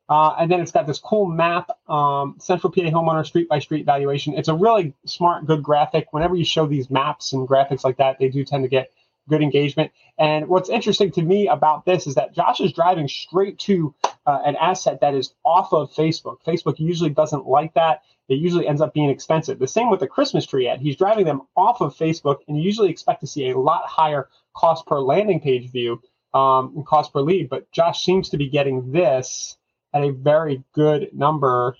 Uh, 0.08 0.36
and 0.40 0.52
then 0.52 0.60
it's 0.60 0.72
got 0.72 0.86
this 0.86 1.00
cool 1.00 1.25
map, 1.25 1.69
um, 1.90 2.36
Central 2.38 2.72
PA 2.72 2.81
homeowner 2.81 3.25
street 3.25 3.48
by 3.48 3.60
street 3.60 3.86
valuation. 3.86 4.34
It's 4.34 4.50
a 4.50 4.54
really 4.54 4.94
smart, 5.06 5.48
good 5.48 5.63
graphic. 5.63 6.12
Whenever 6.12 6.36
you 6.36 6.44
show 6.44 6.68
these 6.68 6.90
maps 6.90 7.34
and 7.34 7.48
graphics 7.48 7.84
like 7.84 7.98
that, 7.98 8.19
they 8.19 8.28
do 8.28 8.44
tend 8.44 8.63
to 8.63 8.68
get 8.68 8.92
good 9.31 9.42
engagement. 9.42 9.92
And 10.19 10.48
what's 10.48 10.69
interesting 10.69 11.12
to 11.13 11.22
me 11.22 11.48
about 11.48 11.86
this 11.86 12.06
is 12.06 12.16
that 12.16 12.36
Josh 12.36 12.60
is 12.60 12.74
driving 12.74 13.07
straight 13.07 13.57
to 13.60 13.95
uh, 14.25 14.42
an 14.45 14.56
asset 14.57 15.00
that 15.01 15.15
is 15.15 15.34
off 15.44 15.74
of 15.74 15.91
Facebook. 15.94 16.38
Facebook 16.46 16.77
usually 16.77 17.10
doesn't 17.10 17.48
like 17.48 17.74
that. 17.74 18.03
It 18.27 18.36
usually 18.36 18.67
ends 18.67 18.82
up 18.82 18.94
being 18.94 19.10
expensive. 19.10 19.58
The 19.58 19.67
same 19.67 19.89
with 19.89 20.01
the 20.01 20.08
Christmas 20.08 20.46
tree 20.46 20.67
ad. 20.67 20.79
He's 20.79 20.98
driving 20.98 21.25
them 21.25 21.41
off 21.56 21.82
of 21.82 21.96
Facebook, 21.96 22.39
and 22.48 22.58
you 22.58 22.63
usually 22.63 22.89
expect 22.89 23.22
to 23.22 23.27
see 23.27 23.50
a 23.50 23.58
lot 23.58 23.84
higher 23.88 24.29
cost 24.56 24.86
per 24.86 25.00
landing 25.00 25.39
page 25.39 25.72
view 25.72 26.01
um, 26.34 26.74
and 26.75 26.86
cost 26.86 27.13
per 27.13 27.22
lead. 27.22 27.50
But 27.50 27.72
Josh 27.72 28.03
seems 28.03 28.29
to 28.29 28.38
be 28.38 28.50
getting 28.50 28.91
this 28.91 29.58
at 29.94 30.03
a 30.03 30.12
very 30.12 30.63
good 30.74 31.10
number. 31.13 31.75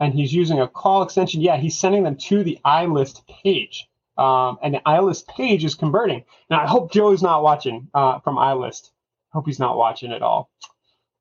And 0.00 0.14
he's 0.14 0.32
using 0.32 0.60
a 0.60 0.68
call 0.68 1.02
extension. 1.02 1.40
Yeah, 1.40 1.56
he's 1.56 1.78
sending 1.78 2.04
them 2.04 2.16
to 2.16 2.44
the 2.44 2.58
iList 2.64 3.26
page. 3.26 3.87
Um, 4.18 4.58
and 4.62 4.74
the 4.74 4.80
iList 4.84 5.28
page 5.28 5.64
is 5.64 5.74
converting. 5.74 6.24
Now, 6.50 6.62
I 6.62 6.66
hope 6.66 6.92
Joe's 6.92 7.22
not 7.22 7.42
watching 7.42 7.88
uh, 7.94 8.18
from 8.20 8.36
iList. 8.36 8.90
Hope 9.32 9.46
he's 9.46 9.60
not 9.60 9.76
watching 9.76 10.12
at 10.12 10.22
all. 10.22 10.50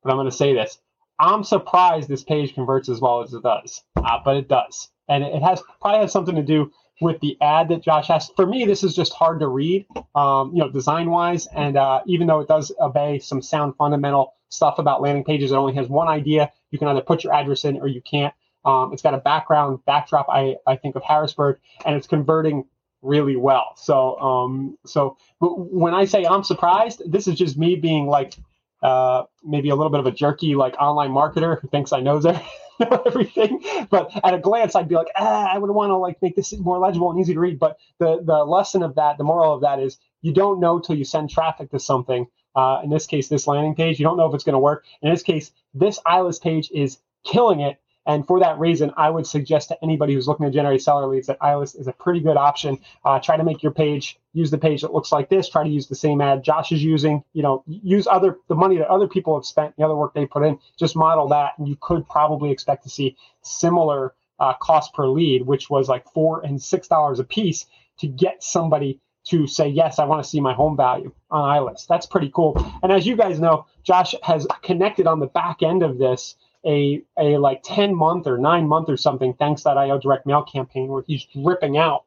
But 0.04 0.12
I'm 0.12 0.18
going 0.18 0.30
to 0.30 0.36
say 0.36 0.54
this. 0.54 0.80
I'm 1.20 1.44
surprised 1.44 2.10
this 2.10 2.24
page 2.24 2.54
converts 2.54 2.90
as 2.90 3.00
well 3.00 3.22
as 3.22 3.34
it 3.34 3.44
does, 3.44 3.84
uh, 3.96 4.20
but 4.24 4.38
it 4.38 4.48
does. 4.48 4.90
And 5.10 5.24
it 5.24 5.42
has 5.42 5.62
probably 5.82 6.02
has 6.02 6.12
something 6.12 6.36
to 6.36 6.44
do 6.44 6.72
with 7.02 7.20
the 7.22 7.38
ad 7.42 7.70
that 7.70 7.82
Josh 7.82 8.08
has. 8.08 8.30
For 8.36 8.46
me, 8.46 8.66
this 8.66 8.84
is 8.84 8.96
just 8.96 9.14
hard 9.14 9.40
to 9.40 9.48
read, 9.48 9.86
um, 10.16 10.52
you 10.54 10.60
know, 10.60 10.70
design 10.70 11.10
wise. 11.10 11.48
And 11.56 11.78
uh, 11.78 12.02
even 12.06 12.28
though 12.28 12.40
it 12.40 12.48
does 12.48 12.72
obey 12.80 13.20
some 13.20 13.42
sound 13.42 13.76
fundamental 13.78 14.34
stuff 14.50 14.80
about 14.80 15.02
landing 15.02 15.24
pages, 15.24 15.52
it 15.52 15.56
only 15.56 15.76
has 15.76 15.88
one 15.88 16.08
idea. 16.08 16.52
You 16.72 16.80
can 16.80 16.88
either 16.88 17.02
put 17.02 17.24
your 17.24 17.34
address 17.34 17.66
in 17.66 17.78
or 17.78 17.88
you 17.88 18.02
can't. 18.02 18.34
Um, 18.66 18.92
it's 18.92 19.02
got 19.02 19.14
a 19.14 19.20
background 19.20 19.80
backdrop, 19.86 20.28
I, 20.30 20.58
I 20.66 20.76
think, 20.76 20.96
of 20.96 21.04
Harrisburg, 21.04 21.60
and 21.86 21.96
it's 21.96 22.08
converting 22.08 22.66
really 23.08 23.36
well. 23.36 23.74
So, 23.78 24.20
um, 24.20 24.78
so 24.86 25.18
when 25.40 25.94
I 25.94 26.06
say 26.06 26.26
I'm 26.26 26.44
surprised, 26.44 27.02
this 27.10 27.28
is 27.28 27.36
just 27.36 27.58
me 27.58 27.76
being 27.76 28.08
like 28.08 28.36
uh, 28.84 29.24
maybe 29.44 29.70
a 29.70 29.76
little 29.76 29.90
bit 29.90 30.00
of 30.00 30.06
a 30.06 30.12
jerky 30.12 30.56
like 30.56 30.76
online 30.80 31.12
marketer 31.12 31.60
who 31.60 31.68
thinks 31.68 31.94
I 31.94 32.02
knows 32.02 32.26
everything. 33.06 33.64
But 33.90 34.12
at 34.24 34.34
a 34.34 34.40
glance, 34.40 34.76
I'd 34.76 34.88
be 34.88 34.96
like, 34.96 35.08
ah, 35.16 35.52
I 35.52 35.58
would 35.58 35.72
want 35.72 35.90
to 35.90 35.98
like 35.98 36.22
make 36.22 36.36
this 36.36 36.56
more 36.58 36.78
legible 36.78 37.10
and 37.10 37.20
easy 37.20 37.34
to 37.34 37.40
read. 37.40 37.60
But 37.60 37.78
the 38.00 38.22
the 38.24 38.44
lesson 38.44 38.84
of 38.84 38.96
that, 38.96 39.18
the 39.18 39.24
moral 39.24 39.54
of 39.54 39.62
that 39.62 39.80
is 39.80 39.98
you 40.22 40.34
don't 40.34 40.60
know 40.60 40.80
till 40.80 40.96
you 40.96 41.06
send 41.06 41.30
traffic 41.30 41.72
to 41.72 41.80
something. 41.80 42.28
Uh, 42.56 42.82
in 42.84 42.90
this 42.90 43.06
case, 43.06 43.28
this 43.28 43.46
landing 43.46 43.76
page, 43.76 44.00
you 44.00 44.04
don't 44.06 44.18
know 44.18 44.28
if 44.28 44.34
it's 44.34 44.44
going 44.44 44.54
to 44.54 44.60
work. 44.60 44.84
In 45.04 45.12
this 45.12 45.22
case, 45.22 45.52
this 45.76 46.00
iList 46.08 46.42
page 46.42 46.72
is 46.74 46.98
killing 47.24 47.60
it 47.60 47.80
And 48.08 48.26
for 48.26 48.40
that 48.40 48.58
reason, 48.58 48.92
I 48.96 49.10
would 49.10 49.28
suggest 49.28 49.68
to 49.68 49.84
anybody 49.84 50.14
who's 50.14 50.28
looking 50.28 50.46
to 50.46 50.52
generate 50.52 50.82
seller 50.82 51.06
leads 51.08 51.28
that 51.28 51.40
iList 51.40 51.80
is 51.80 51.88
a 51.88 51.92
pretty 51.92 52.22
good 52.22 52.38
option. 52.38 52.80
Uh, 53.04 53.20
try 53.20 53.36
to 53.36 53.44
make 53.44 53.62
your 53.62 53.74
page, 53.74 54.18
use 54.34 54.50
the 54.50 54.58
page 54.58 54.82
that 54.82 54.94
looks 54.94 55.12
like 55.12 55.30
this. 55.30 55.50
Try 55.50 55.66
to 55.66 55.70
use 55.70 55.88
the 55.88 55.96
same 55.96 56.22
ad 56.22 56.42
Josh 56.42 56.72
is 56.72 56.82
using. 56.84 57.24
You 57.34 57.44
know, 57.44 57.64
use 57.68 58.08
other 58.08 58.38
the 58.48 58.56
money 58.56 58.78
that 58.78 58.88
other 58.88 59.08
people 59.08 59.36
have 59.36 59.46
spent, 59.46 59.76
the 59.76 59.84
other 59.84 59.96
work 59.96 60.14
they 60.14 60.26
put 60.26 60.44
in. 60.44 60.58
Just 60.80 60.96
model 60.96 61.28
that, 61.28 61.54
and 61.58 61.68
you 61.68 61.78
could 61.82 62.08
probably 62.08 62.50
expect 62.50 62.84
to 62.84 62.90
see 62.90 63.18
similar 63.42 64.16
uh, 64.40 64.54
cost 64.54 64.94
per 64.94 65.08
lead, 65.08 65.46
which 65.46 65.70
was 65.70 65.90
like 65.90 66.06
four 66.14 66.42
and 66.46 66.62
six 66.62 66.88
dollars 66.88 67.20
a 67.20 67.26
piece 67.26 67.66
to 68.00 68.08
get 68.08 68.42
somebody 68.42 69.02
to 69.26 69.46
say, 69.46 69.68
yes, 69.68 70.00
I 70.00 70.06
want 70.06 70.24
to 70.24 70.30
see 70.30 70.40
my 70.40 70.54
home 70.54 70.78
value 70.78 71.12
on 71.30 71.58
iList. 71.58 71.88
That's 71.88 72.06
pretty 72.06 72.32
cool. 72.34 72.56
And 72.82 72.92
as 72.92 73.06
you 73.06 73.18
guys 73.18 73.40
know, 73.40 73.66
Josh 73.84 74.16
has 74.24 74.48
connected 74.64 75.06
on 75.06 75.20
the 75.20 75.28
back 75.28 75.62
end 75.62 75.84
of 75.84 75.98
this 75.98 76.36
a, 76.68 77.02
a 77.18 77.38
like 77.38 77.62
10 77.64 77.96
month 77.96 78.28
or 78.28 78.38
nine 78.38 78.68
month 78.68 78.90
or 78.90 78.98
something 78.98 79.34
thanks.io 79.34 80.00
direct 80.00 80.26
mail 80.26 80.44
campaign 80.44 80.88
where 80.90 81.04
he's 81.08 81.26
ripping 81.36 81.78
out 81.78 82.04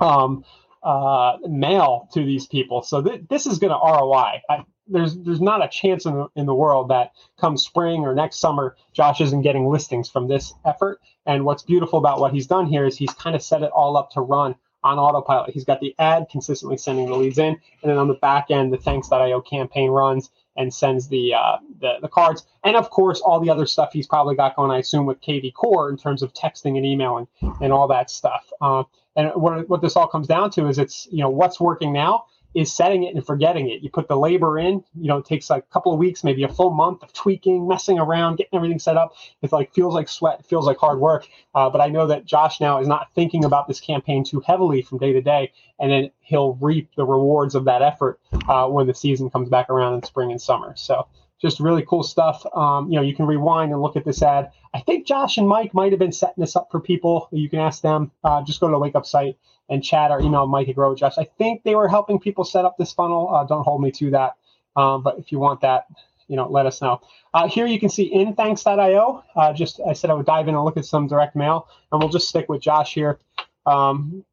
um, 0.00 0.44
uh, 0.82 1.36
mail 1.46 2.08
to 2.12 2.24
these 2.24 2.46
people. 2.46 2.82
So 2.82 3.02
th- 3.02 3.22
this 3.28 3.46
is 3.46 3.58
going 3.58 3.72
to 3.72 3.78
ROI. 3.78 4.40
I, 4.48 4.64
there's 4.88 5.16
there's 5.16 5.40
not 5.40 5.64
a 5.64 5.68
chance 5.68 6.06
in 6.06 6.14
the, 6.14 6.28
in 6.36 6.46
the 6.46 6.54
world 6.54 6.90
that 6.90 7.10
come 7.38 7.56
spring 7.56 8.02
or 8.02 8.14
next 8.14 8.38
summer 8.38 8.76
Josh 8.92 9.20
isn't 9.20 9.42
getting 9.42 9.66
listings 9.66 10.08
from 10.08 10.28
this 10.28 10.54
effort. 10.64 11.00
And 11.26 11.44
what's 11.44 11.64
beautiful 11.64 11.98
about 11.98 12.20
what 12.20 12.32
he's 12.32 12.46
done 12.46 12.66
here 12.66 12.86
is 12.86 12.96
he's 12.96 13.12
kind 13.14 13.34
of 13.34 13.42
set 13.42 13.62
it 13.62 13.70
all 13.72 13.96
up 13.96 14.10
to 14.12 14.20
run 14.20 14.54
on 14.84 14.98
autopilot. 14.98 15.50
He's 15.50 15.64
got 15.64 15.80
the 15.80 15.94
ad 15.98 16.28
consistently 16.30 16.76
sending 16.76 17.06
the 17.06 17.16
leads 17.16 17.38
in, 17.38 17.58
and 17.82 17.90
then 17.90 17.98
on 17.98 18.06
the 18.06 18.14
back 18.14 18.46
end, 18.50 18.72
the 18.72 18.76
Thanks.io 18.76 19.40
campaign 19.40 19.90
runs 19.90 20.30
and 20.56 20.72
sends 20.72 21.08
the, 21.08 21.34
uh, 21.34 21.56
the 21.80 21.94
the 22.00 22.08
cards, 22.08 22.46
and 22.64 22.76
of 22.76 22.90
course 22.90 23.20
all 23.20 23.40
the 23.40 23.50
other 23.50 23.66
stuff 23.66 23.92
he's 23.92 24.06
probably 24.06 24.34
got 24.34 24.56
going. 24.56 24.70
I 24.70 24.78
assume 24.78 25.06
with 25.06 25.20
KV 25.20 25.54
Core 25.54 25.90
in 25.90 25.96
terms 25.96 26.22
of 26.22 26.32
texting 26.32 26.76
and 26.76 26.86
emailing 26.86 27.28
and 27.60 27.72
all 27.72 27.88
that 27.88 28.10
stuff. 28.10 28.50
Uh, 28.60 28.84
and 29.16 29.30
what 29.34 29.68
what 29.68 29.82
this 29.82 29.96
all 29.96 30.06
comes 30.06 30.26
down 30.26 30.50
to 30.52 30.68
is 30.68 30.78
it's 30.78 31.08
you 31.10 31.18
know 31.18 31.30
what's 31.30 31.60
working 31.60 31.92
now 31.92 32.24
is 32.56 32.72
setting 32.72 33.04
it 33.04 33.14
and 33.14 33.24
forgetting 33.24 33.68
it. 33.68 33.82
You 33.82 33.90
put 33.90 34.08
the 34.08 34.16
labor 34.16 34.58
in, 34.58 34.82
you 34.94 35.08
know, 35.08 35.18
it 35.18 35.26
takes 35.26 35.50
like 35.50 35.64
a 35.64 35.72
couple 35.72 35.92
of 35.92 35.98
weeks, 35.98 36.24
maybe 36.24 36.42
a 36.42 36.48
full 36.48 36.70
month 36.70 37.02
of 37.02 37.12
tweaking, 37.12 37.68
messing 37.68 37.98
around, 37.98 38.36
getting 38.36 38.56
everything 38.56 38.78
set 38.78 38.96
up. 38.96 39.14
It 39.42 39.52
like 39.52 39.74
feels 39.74 39.92
like 39.92 40.08
sweat, 40.08 40.46
feels 40.46 40.66
like 40.66 40.78
hard 40.78 40.98
work. 40.98 41.28
Uh, 41.54 41.68
but 41.68 41.82
I 41.82 41.88
know 41.88 42.06
that 42.06 42.24
Josh 42.24 42.58
now 42.58 42.80
is 42.80 42.88
not 42.88 43.08
thinking 43.14 43.44
about 43.44 43.68
this 43.68 43.78
campaign 43.78 44.24
too 44.24 44.40
heavily 44.40 44.80
from 44.80 44.96
day 44.96 45.12
to 45.12 45.20
day, 45.20 45.52
and 45.78 45.92
then 45.92 46.10
he'll 46.20 46.54
reap 46.54 46.88
the 46.96 47.04
rewards 47.04 47.54
of 47.54 47.66
that 47.66 47.82
effort 47.82 48.18
uh, 48.48 48.66
when 48.66 48.86
the 48.86 48.94
season 48.94 49.28
comes 49.28 49.50
back 49.50 49.68
around 49.68 49.92
in 49.92 50.02
spring 50.02 50.30
and 50.30 50.40
summer. 50.40 50.72
So 50.76 51.06
just 51.40 51.60
really 51.60 51.84
cool 51.86 52.02
stuff. 52.02 52.44
Um, 52.54 52.90
you 52.90 52.96
know, 52.96 53.02
you 53.02 53.14
can 53.14 53.26
rewind 53.26 53.72
and 53.72 53.80
look 53.80 53.96
at 53.96 54.04
this 54.04 54.22
ad. 54.22 54.50
I 54.74 54.80
think 54.80 55.06
Josh 55.06 55.36
and 55.38 55.48
Mike 55.48 55.74
might 55.74 55.92
have 55.92 55.98
been 55.98 56.12
setting 56.12 56.40
this 56.40 56.56
up 56.56 56.68
for 56.70 56.80
people. 56.80 57.28
You 57.30 57.48
can 57.48 57.58
ask 57.60 57.82
them. 57.82 58.10
Uh, 58.24 58.42
just 58.42 58.60
go 58.60 58.68
to 58.68 58.72
the 58.72 58.78
Wake 58.78 58.94
Up 58.94 59.06
site 59.06 59.36
and 59.68 59.82
chat 59.82 60.10
or 60.10 60.20
email 60.20 60.46
Mike 60.46 60.68
at 60.68 60.74
Grow 60.74 60.94
Josh. 60.94 61.18
I 61.18 61.24
think 61.38 61.62
they 61.62 61.74
were 61.74 61.88
helping 61.88 62.18
people 62.18 62.44
set 62.44 62.64
up 62.64 62.76
this 62.78 62.92
funnel. 62.92 63.34
Uh, 63.34 63.44
don't 63.44 63.64
hold 63.64 63.82
me 63.82 63.90
to 63.92 64.10
that. 64.10 64.36
Um, 64.76 65.02
but 65.02 65.18
if 65.18 65.32
you 65.32 65.38
want 65.38 65.60
that, 65.62 65.86
you 66.28 66.36
know, 66.36 66.48
let 66.48 66.66
us 66.66 66.82
know. 66.82 67.00
Uh, 67.34 67.48
here 67.48 67.66
you 67.66 67.78
can 67.78 67.88
see 67.88 68.04
in 68.04 68.34
thanks.io. 68.34 69.24
Uh, 69.34 69.52
just 69.52 69.80
I 69.86 69.92
said 69.92 70.10
I 70.10 70.14
would 70.14 70.26
dive 70.26 70.48
in 70.48 70.54
and 70.54 70.64
look 70.64 70.76
at 70.76 70.84
some 70.84 71.06
direct 71.06 71.36
mail, 71.36 71.68
and 71.92 72.00
we'll 72.00 72.10
just 72.10 72.28
stick 72.28 72.48
with 72.48 72.60
Josh 72.60 72.94
here. 72.94 73.18
Um, 73.64 74.24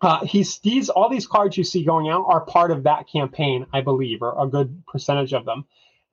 uh, 0.00 0.24
he's 0.24 0.58
these 0.58 0.88
all 0.88 1.08
these 1.08 1.26
cards 1.26 1.56
you 1.56 1.64
see 1.64 1.82
going 1.84 2.08
out 2.08 2.26
are 2.28 2.42
part 2.42 2.70
of 2.70 2.84
that 2.84 3.08
campaign, 3.08 3.66
I 3.72 3.80
believe, 3.80 4.22
or 4.22 4.34
a 4.40 4.46
good 4.46 4.82
percentage 4.86 5.32
of 5.32 5.44
them. 5.44 5.64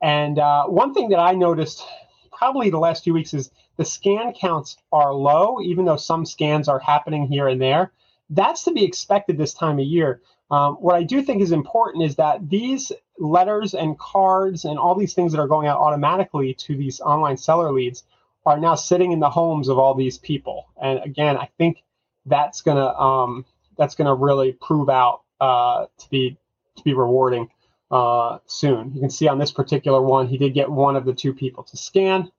And 0.01 0.39
uh, 0.39 0.65
one 0.65 0.93
thing 0.93 1.09
that 1.09 1.19
I 1.19 1.33
noticed 1.33 1.85
probably 2.31 2.69
the 2.69 2.79
last 2.79 3.03
few 3.03 3.13
weeks 3.13 3.33
is 3.33 3.51
the 3.77 3.85
scan 3.85 4.33
counts 4.33 4.77
are 4.91 5.13
low, 5.13 5.61
even 5.61 5.85
though 5.85 5.97
some 5.97 6.25
scans 6.25 6.67
are 6.67 6.79
happening 6.79 7.25
here 7.27 7.47
and 7.47 7.61
there. 7.61 7.91
That's 8.29 8.63
to 8.65 8.71
be 8.71 8.83
expected 8.83 9.37
this 9.37 9.53
time 9.53 9.79
of 9.79 9.85
year. 9.85 10.21
Um, 10.51 10.75
what 10.75 10.95
I 10.95 11.03
do 11.03 11.21
think 11.21 11.41
is 11.41 11.51
important 11.51 12.03
is 12.03 12.15
that 12.17 12.49
these 12.49 12.91
letters 13.17 13.73
and 13.73 13.97
cards 13.97 14.65
and 14.65 14.77
all 14.77 14.95
these 14.95 15.13
things 15.13 15.31
that 15.31 15.39
are 15.39 15.47
going 15.47 15.67
out 15.67 15.79
automatically 15.79 16.53
to 16.55 16.75
these 16.75 16.99
online 16.99 17.37
seller 17.37 17.71
leads 17.71 18.03
are 18.45 18.59
now 18.59 18.75
sitting 18.75 19.11
in 19.11 19.19
the 19.19 19.29
homes 19.29 19.69
of 19.69 19.79
all 19.79 19.93
these 19.93 20.17
people. 20.17 20.67
And 20.81 20.99
again, 21.03 21.37
I 21.37 21.49
think 21.57 21.83
that's 22.25 22.61
gonna 22.61 22.87
um, 22.87 23.45
that's 23.77 23.95
gonna 23.95 24.15
really 24.15 24.53
prove 24.53 24.89
out 24.89 25.21
uh, 25.39 25.85
to 25.97 26.09
be 26.09 26.37
to 26.75 26.83
be 26.83 26.93
rewarding 26.93 27.49
uh, 27.91 28.39
soon. 28.45 28.91
You 28.93 29.01
can 29.01 29.09
see 29.09 29.27
on 29.27 29.37
this 29.37 29.51
particular 29.51 30.01
one, 30.01 30.27
he 30.27 30.37
did 30.37 30.53
get 30.53 30.69
one 30.69 30.95
of 30.95 31.05
the 31.05 31.13
two 31.13 31.33
people 31.33 31.63
to 31.63 31.77
scan. 31.77 32.31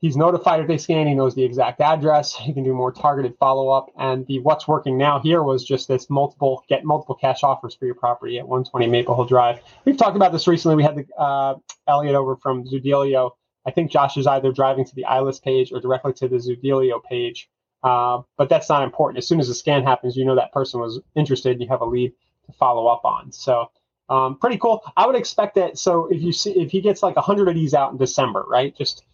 He's 0.00 0.16
notified 0.16 0.60
if 0.60 0.66
they 0.66 0.78
scan. 0.78 1.06
He 1.06 1.14
knows 1.14 1.34
the 1.34 1.44
exact 1.44 1.80
address. 1.80 2.34
He 2.40 2.54
can 2.54 2.64
do 2.64 2.72
more 2.72 2.90
targeted 2.90 3.36
follow 3.38 3.68
up. 3.68 3.90
And 3.98 4.26
the 4.26 4.40
what's 4.40 4.66
working 4.66 4.96
now 4.96 5.20
here 5.20 5.42
was 5.42 5.64
just 5.64 5.88
this 5.88 6.08
multiple 6.08 6.64
get 6.68 6.84
multiple 6.84 7.14
cash 7.14 7.42
offers 7.42 7.74
for 7.74 7.84
your 7.84 7.94
property 7.94 8.38
at 8.38 8.48
120 8.48 8.86
Maple 8.86 9.14
Hill 9.14 9.26
Drive. 9.26 9.60
We've 9.84 9.96
talked 9.96 10.16
about 10.16 10.32
this 10.32 10.48
recently. 10.48 10.76
We 10.76 10.82
had 10.82 10.96
the 10.96 11.06
uh, 11.16 11.56
Elliot 11.86 12.14
over 12.14 12.36
from 12.36 12.64
Zoodealio. 12.64 13.32
I 13.66 13.70
think 13.72 13.90
Josh 13.90 14.16
is 14.16 14.26
either 14.26 14.52
driving 14.52 14.86
to 14.86 14.94
the 14.94 15.04
iList 15.04 15.42
page 15.42 15.70
or 15.70 15.80
directly 15.80 16.14
to 16.14 16.28
the 16.28 16.36
Zoodealio 16.36 17.04
page. 17.04 17.50
Uh, 17.82 18.22
but 18.36 18.48
that's 18.48 18.68
not 18.68 18.82
important. 18.82 19.18
As 19.18 19.28
soon 19.28 19.40
as 19.40 19.48
the 19.48 19.54
scan 19.54 19.82
happens, 19.82 20.16
you 20.16 20.24
know 20.24 20.34
that 20.34 20.52
person 20.52 20.80
was 20.80 21.00
interested 21.14 21.60
you 21.60 21.68
have 21.68 21.80
a 21.82 21.86
lead 21.86 22.12
to 22.46 22.52
follow 22.52 22.86
up 22.86 23.04
on. 23.04 23.32
So 23.32 23.70
um, 24.10 24.36
pretty 24.38 24.58
cool. 24.58 24.82
I 24.96 25.06
would 25.06 25.14
expect 25.16 25.54
that. 25.54 25.78
So 25.78 26.08
if 26.10 26.20
you 26.20 26.32
see 26.32 26.50
if 26.60 26.72
he 26.72 26.80
gets 26.80 27.02
like 27.02 27.16
100 27.16 27.48
of 27.48 27.54
these 27.54 27.74
out 27.74 27.92
in 27.92 27.96
December, 27.96 28.44
right? 28.48 28.76
Just 28.76 29.04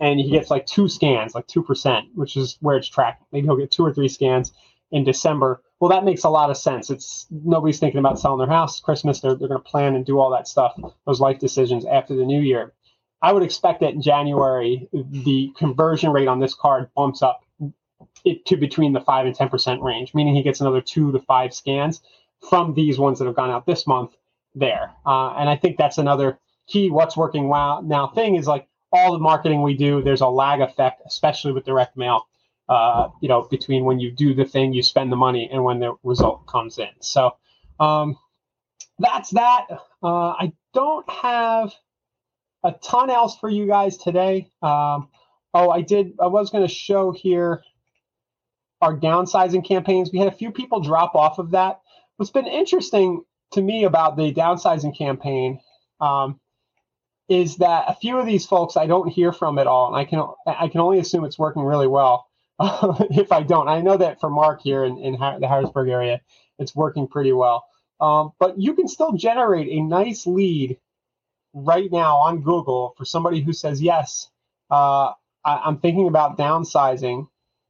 and 0.00 0.18
he 0.18 0.30
gets 0.30 0.50
like 0.50 0.64
two 0.64 0.88
scans, 0.88 1.34
like 1.34 1.46
2%, 1.46 2.04
which 2.14 2.38
is 2.38 2.56
where 2.60 2.76
it's 2.76 2.88
tracking. 2.88 3.26
Maybe 3.32 3.46
he'll 3.46 3.56
get 3.56 3.70
two 3.70 3.84
or 3.84 3.92
three 3.92 4.08
scans 4.08 4.52
in 4.90 5.04
December. 5.04 5.62
Well, 5.78 5.90
that 5.90 6.04
makes 6.04 6.24
a 6.24 6.30
lot 6.30 6.48
of 6.48 6.56
sense. 6.56 6.88
It's 6.88 7.26
nobody's 7.30 7.78
thinking 7.78 7.98
about 7.98 8.18
selling 8.18 8.38
their 8.38 8.46
house 8.46 8.80
Christmas. 8.80 9.20
They're, 9.20 9.34
they're 9.34 9.48
going 9.48 9.62
to 9.62 9.68
plan 9.68 9.94
and 9.94 10.06
do 10.06 10.18
all 10.18 10.30
that 10.30 10.48
stuff, 10.48 10.80
those 11.06 11.20
life 11.20 11.38
decisions 11.38 11.84
after 11.84 12.16
the 12.16 12.24
new 12.24 12.40
year. 12.40 12.72
I 13.20 13.32
would 13.32 13.42
expect 13.42 13.80
that 13.80 13.92
in 13.92 14.00
January, 14.00 14.88
the 14.92 15.52
conversion 15.56 16.10
rate 16.10 16.28
on 16.28 16.40
this 16.40 16.54
card 16.54 16.88
bumps 16.96 17.22
up 17.22 17.44
it 18.24 18.46
to 18.46 18.56
between 18.56 18.94
the 18.94 19.00
five 19.00 19.26
and 19.26 19.36
10% 19.36 19.82
range, 19.82 20.14
meaning 20.14 20.34
he 20.34 20.42
gets 20.42 20.60
another 20.60 20.80
two 20.80 21.12
to 21.12 21.18
five 21.20 21.52
scans 21.52 22.00
from 22.48 22.74
these 22.74 22.98
ones 22.98 23.18
that 23.18 23.26
have 23.26 23.36
gone 23.36 23.50
out 23.50 23.66
this 23.66 23.86
month 23.86 24.16
there. 24.54 24.92
Uh, 25.06 25.34
and 25.34 25.48
I 25.48 25.56
think 25.56 25.76
that's 25.76 25.98
another 25.98 26.38
key 26.68 26.90
what's 26.90 27.16
working 27.16 27.48
well 27.48 27.82
now 27.82 28.06
thing 28.06 28.36
is 28.36 28.46
like 28.46 28.68
all 28.92 29.12
the 29.12 29.18
marketing 29.18 29.62
we 29.62 29.74
do, 29.74 30.02
there's 30.02 30.20
a 30.20 30.28
lag 30.28 30.60
effect, 30.60 31.02
especially 31.06 31.52
with 31.52 31.64
direct 31.64 31.96
mail. 31.96 32.26
Uh, 32.68 33.08
you 33.20 33.28
know, 33.28 33.46
between 33.50 33.84
when 33.84 33.98
you 33.98 34.10
do 34.10 34.34
the 34.34 34.44
thing, 34.44 34.72
you 34.72 34.82
spend 34.82 35.10
the 35.10 35.16
money, 35.16 35.48
and 35.52 35.64
when 35.64 35.80
the 35.80 35.94
result 36.04 36.46
comes 36.46 36.78
in. 36.78 36.88
So 37.00 37.36
um, 37.80 38.16
that's 38.98 39.30
that. 39.30 39.66
Uh, 40.02 40.30
I 40.30 40.52
don't 40.72 41.08
have 41.10 41.72
a 42.62 42.72
ton 42.72 43.10
else 43.10 43.36
for 43.38 43.48
you 43.48 43.66
guys 43.66 43.96
today. 43.96 44.48
Um, 44.62 45.08
oh, 45.52 45.70
I 45.70 45.80
did. 45.82 46.12
I 46.20 46.28
was 46.28 46.50
going 46.50 46.66
to 46.66 46.72
show 46.72 47.12
here 47.12 47.62
our 48.80 48.96
downsizing 48.96 49.66
campaigns. 49.66 50.10
We 50.12 50.18
had 50.18 50.28
a 50.28 50.36
few 50.36 50.50
people 50.50 50.80
drop 50.80 51.14
off 51.14 51.38
of 51.38 51.50
that. 51.50 51.80
What's 52.16 52.30
been 52.30 52.46
interesting 52.46 53.24
to 53.52 53.62
me 53.62 53.84
about 53.84 54.16
the 54.16 54.32
downsizing 54.32 54.96
campaign 54.96 55.60
um, 56.00 56.40
is 57.28 57.56
that 57.56 57.84
a 57.88 57.94
few 57.94 58.18
of 58.18 58.26
these 58.26 58.46
folks 58.46 58.76
I 58.76 58.86
don't 58.86 59.08
hear 59.08 59.32
from 59.32 59.58
at 59.58 59.66
all, 59.66 59.88
and 59.88 59.96
I 59.96 60.04
can 60.04 60.26
I 60.46 60.68
can 60.68 60.80
only 60.80 60.98
assume 60.98 61.24
it's 61.24 61.38
working 61.38 61.62
really 61.62 61.86
well. 61.86 62.26
if 62.60 63.32
I 63.32 63.42
don't, 63.42 63.68
I 63.68 63.80
know 63.80 63.96
that 63.96 64.20
for 64.20 64.30
Mark 64.30 64.60
here 64.62 64.84
in, 64.84 64.98
in 64.98 65.12
the 65.12 65.48
Harrisburg 65.48 65.88
area, 65.88 66.20
it's 66.58 66.74
working 66.74 67.08
pretty 67.08 67.32
well. 67.32 67.64
Um, 68.00 68.32
but 68.38 68.58
you 68.58 68.74
can 68.74 68.88
still 68.88 69.12
generate 69.12 69.68
a 69.68 69.80
nice 69.80 70.26
lead 70.26 70.78
right 71.54 71.90
now 71.90 72.16
on 72.18 72.42
Google 72.42 72.94
for 72.96 73.04
somebody 73.04 73.40
who 73.40 73.52
says 73.52 73.80
yes. 73.80 74.28
Uh, 74.70 75.12
I, 75.44 75.68
am 75.68 75.78
thinking 75.78 76.08
about 76.08 76.38
downsizing, 76.38 77.28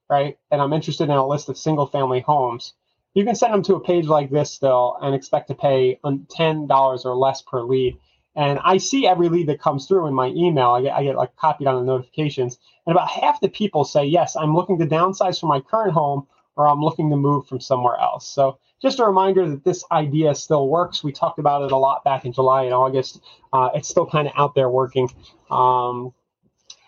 right? 0.08 0.38
And 0.50 0.60
I'm 0.60 0.72
interested 0.72 1.04
in 1.04 1.10
a 1.10 1.26
list 1.26 1.48
of 1.48 1.58
single 1.58 1.86
family 1.86 2.20
homes. 2.20 2.74
You 3.14 3.24
can 3.24 3.34
send 3.34 3.52
them 3.52 3.62
to 3.64 3.74
a 3.74 3.80
page 3.80 4.06
like 4.06 4.30
this 4.30 4.52
still 4.52 4.96
and 5.00 5.14
expect 5.14 5.48
to 5.48 5.54
pay 5.54 5.98
$10 6.04 7.04
or 7.04 7.16
less 7.16 7.42
per 7.42 7.62
lead. 7.62 7.98
And 8.34 8.58
I 8.64 8.78
see 8.78 9.06
every 9.06 9.28
lead 9.28 9.48
that 9.48 9.60
comes 9.60 9.86
through 9.86 10.06
in 10.06 10.14
my 10.14 10.28
email. 10.28 10.70
I 10.70 10.82
get, 10.82 10.92
I 10.94 11.02
get 11.04 11.16
like 11.16 11.36
copied 11.36 11.66
on 11.66 11.74
the 11.84 11.92
notifications. 11.92 12.58
And 12.86 12.96
about 12.96 13.10
half 13.10 13.40
the 13.40 13.48
people 13.48 13.84
say, 13.84 14.04
yes, 14.04 14.36
I'm 14.36 14.54
looking 14.54 14.78
to 14.78 14.86
downsize 14.86 15.38
from 15.38 15.50
my 15.50 15.60
current 15.60 15.92
home 15.92 16.26
or 16.56 16.68
I'm 16.68 16.80
looking 16.80 17.10
to 17.10 17.16
move 17.16 17.46
from 17.46 17.60
somewhere 17.60 17.96
else. 17.96 18.26
So 18.26 18.58
just 18.80 18.98
a 18.98 19.04
reminder 19.04 19.48
that 19.48 19.64
this 19.64 19.84
idea 19.92 20.34
still 20.34 20.68
works. 20.68 21.04
We 21.04 21.12
talked 21.12 21.38
about 21.38 21.62
it 21.62 21.72
a 21.72 21.76
lot 21.76 22.04
back 22.04 22.24
in 22.24 22.32
July 22.32 22.64
and 22.64 22.74
August. 22.74 23.20
Uh, 23.52 23.70
it's 23.74 23.88
still 23.88 24.06
kind 24.06 24.26
of 24.26 24.32
out 24.36 24.54
there 24.54 24.68
working 24.68 25.08
um, 25.50 26.12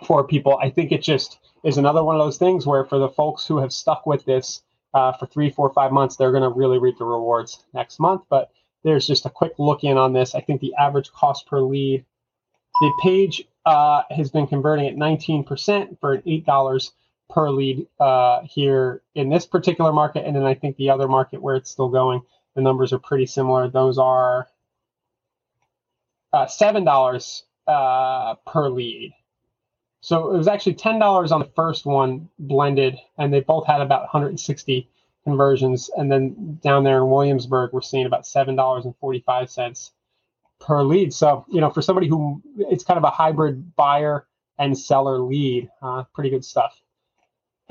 for 0.06 0.26
people. 0.26 0.58
I 0.60 0.70
think 0.70 0.92
it 0.92 1.02
just 1.02 1.38
is 1.62 1.78
another 1.78 2.02
one 2.02 2.16
of 2.16 2.24
those 2.24 2.38
things 2.38 2.66
where 2.66 2.84
for 2.84 2.98
the 2.98 3.08
folks 3.08 3.46
who 3.46 3.58
have 3.58 3.72
stuck 3.72 4.06
with 4.06 4.24
this 4.24 4.62
uh, 4.94 5.12
for 5.12 5.26
three, 5.26 5.50
four, 5.50 5.72
five 5.72 5.92
months, 5.92 6.16
they're 6.16 6.30
going 6.30 6.42
to 6.42 6.48
really 6.48 6.78
reap 6.78 6.98
the 6.98 7.04
rewards 7.04 7.64
next 7.74 7.98
month. 7.98 8.22
But 8.30 8.50
there's 8.84 9.06
just 9.06 9.26
a 9.26 9.30
quick 9.30 9.52
look 9.58 9.82
in 9.84 9.98
on 9.98 10.12
this. 10.12 10.34
I 10.34 10.40
think 10.40 10.60
the 10.60 10.74
average 10.78 11.10
cost 11.12 11.46
per 11.46 11.60
lead, 11.60 12.04
the 12.80 12.92
page 13.02 13.44
uh, 13.66 14.02
has 14.10 14.30
been 14.30 14.46
converting 14.46 14.86
at 14.86 14.94
19% 14.94 15.98
for 16.00 16.18
$8 16.18 16.90
per 17.30 17.50
lead 17.50 17.86
uh, 17.98 18.42
here 18.44 19.02
in 19.14 19.30
this 19.30 19.46
particular 19.46 19.92
market. 19.92 20.26
And 20.26 20.36
then 20.36 20.44
I 20.44 20.54
think 20.54 20.76
the 20.76 20.90
other 20.90 21.08
market 21.08 21.42
where 21.42 21.56
it's 21.56 21.70
still 21.70 21.88
going, 21.88 22.22
the 22.54 22.62
numbers 22.62 22.92
are 22.92 22.98
pretty 22.98 23.26
similar. 23.26 23.68
Those 23.68 23.98
are 23.98 24.48
uh, 26.32 26.46
$7 26.46 27.42
uh, 27.66 28.34
per 28.46 28.68
lead. 28.68 29.12
So 30.04 30.34
it 30.34 30.36
was 30.36 30.48
actually 30.48 30.74
$10 30.74 31.32
on 31.32 31.40
the 31.40 31.50
first 31.56 31.86
one 31.86 32.28
blended, 32.38 32.98
and 33.16 33.32
they 33.32 33.40
both 33.40 33.66
had 33.66 33.80
about 33.80 34.02
160 34.02 34.86
conversions. 35.24 35.88
And 35.96 36.12
then 36.12 36.58
down 36.62 36.84
there 36.84 36.98
in 36.98 37.08
Williamsburg, 37.08 37.72
we're 37.72 37.80
seeing 37.80 38.04
about 38.04 38.24
$7.45 38.24 39.90
per 40.60 40.82
lead. 40.82 41.14
So, 41.14 41.46
you 41.48 41.62
know, 41.62 41.70
for 41.70 41.80
somebody 41.80 42.06
who 42.06 42.42
it's 42.58 42.84
kind 42.84 42.98
of 42.98 43.04
a 43.04 43.08
hybrid 43.08 43.74
buyer 43.76 44.26
and 44.58 44.76
seller 44.78 45.20
lead, 45.20 45.70
uh, 45.80 46.04
pretty 46.12 46.28
good 46.28 46.44
stuff. 46.44 46.78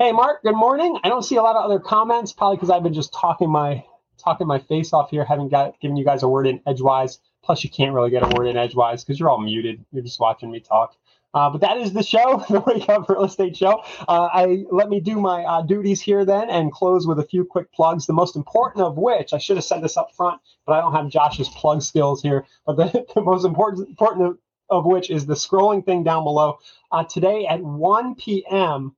Hey, 0.00 0.10
Mark. 0.10 0.42
Good 0.42 0.56
morning. 0.56 0.98
I 1.04 1.10
don't 1.10 1.22
see 1.22 1.36
a 1.36 1.42
lot 1.42 1.54
of 1.54 1.64
other 1.64 1.78
comments, 1.78 2.32
probably 2.32 2.56
because 2.56 2.70
I've 2.70 2.82
been 2.82 2.94
just 2.94 3.12
talking 3.12 3.48
my 3.48 3.84
talking 4.18 4.48
my 4.48 4.58
face 4.58 4.92
off 4.92 5.10
here. 5.10 5.24
Haven't 5.24 5.50
got 5.50 5.78
given 5.78 5.96
you 5.96 6.04
guys 6.04 6.24
a 6.24 6.28
word 6.28 6.48
in 6.48 6.60
edgewise. 6.66 7.20
Plus, 7.44 7.62
you 7.62 7.70
can't 7.70 7.94
really 7.94 8.10
get 8.10 8.24
a 8.24 8.36
word 8.36 8.48
in 8.48 8.56
edgewise 8.56 9.04
because 9.04 9.20
you're 9.20 9.30
all 9.30 9.40
muted. 9.40 9.84
You're 9.92 10.02
just 10.02 10.18
watching 10.18 10.50
me 10.50 10.58
talk. 10.58 10.96
Uh, 11.34 11.50
but 11.50 11.60
that 11.60 11.76
is 11.76 11.92
the 11.92 12.02
show, 12.02 12.44
the 12.48 12.60
Wake 12.60 12.88
Up 12.88 13.08
Real 13.08 13.24
Estate 13.24 13.56
Show. 13.56 13.82
Uh, 14.08 14.28
I 14.32 14.64
let 14.70 14.88
me 14.88 15.00
do 15.00 15.20
my 15.20 15.44
uh, 15.44 15.62
duties 15.62 16.00
here 16.00 16.24
then 16.24 16.48
and 16.48 16.72
close 16.72 17.06
with 17.06 17.18
a 17.18 17.24
few 17.24 17.44
quick 17.44 17.72
plugs. 17.72 18.06
The 18.06 18.12
most 18.12 18.36
important 18.36 18.84
of 18.84 18.96
which 18.96 19.32
I 19.32 19.38
should 19.38 19.56
have 19.56 19.64
said 19.64 19.82
this 19.82 19.96
up 19.96 20.14
front, 20.14 20.40
but 20.64 20.74
I 20.74 20.80
don't 20.80 20.94
have 20.94 21.08
Josh's 21.08 21.48
plug 21.48 21.82
skills 21.82 22.22
here. 22.22 22.46
But 22.64 22.76
the, 22.76 23.04
the 23.14 23.22
most 23.22 23.44
important 23.44 23.88
important 23.88 24.38
of, 24.70 24.86
which 24.86 25.10
is 25.10 25.26
the 25.26 25.34
scrolling 25.34 25.84
thing 25.84 26.04
down 26.04 26.24
below. 26.24 26.58
Uh, 26.90 27.04
today 27.04 27.46
at 27.46 27.60
1 27.60 28.14
p.m. 28.14 28.94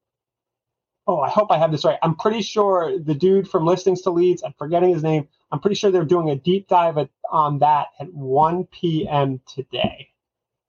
Oh, 1.09 1.21
I 1.21 1.29
hope 1.29 1.51
I 1.51 1.59
have 1.59 1.71
this 1.71 1.85
right. 1.85 1.99
I'm 2.03 2.17
pretty 2.17 2.43
sure 2.43 2.99
the 2.99 3.15
dude 3.15 3.49
from 3.49 3.65
Listings 3.65 4.03
to 4.03 4.11
Leads, 4.11 4.43
I'm 4.43 4.55
forgetting 4.59 4.93
his 4.93 5.05
name. 5.05 5.29
I'm 5.53 5.61
pretty 5.61 5.77
sure 5.77 5.91
they're 5.91 6.05
doing 6.05 6.31
a 6.31 6.37
deep 6.37 6.69
dive 6.69 6.99
at, 6.99 7.11
on 7.31 7.61
that 7.61 7.89
at 8.01 8.13
1 8.13 8.65
p.m. 8.73 9.41
today. 9.47 10.09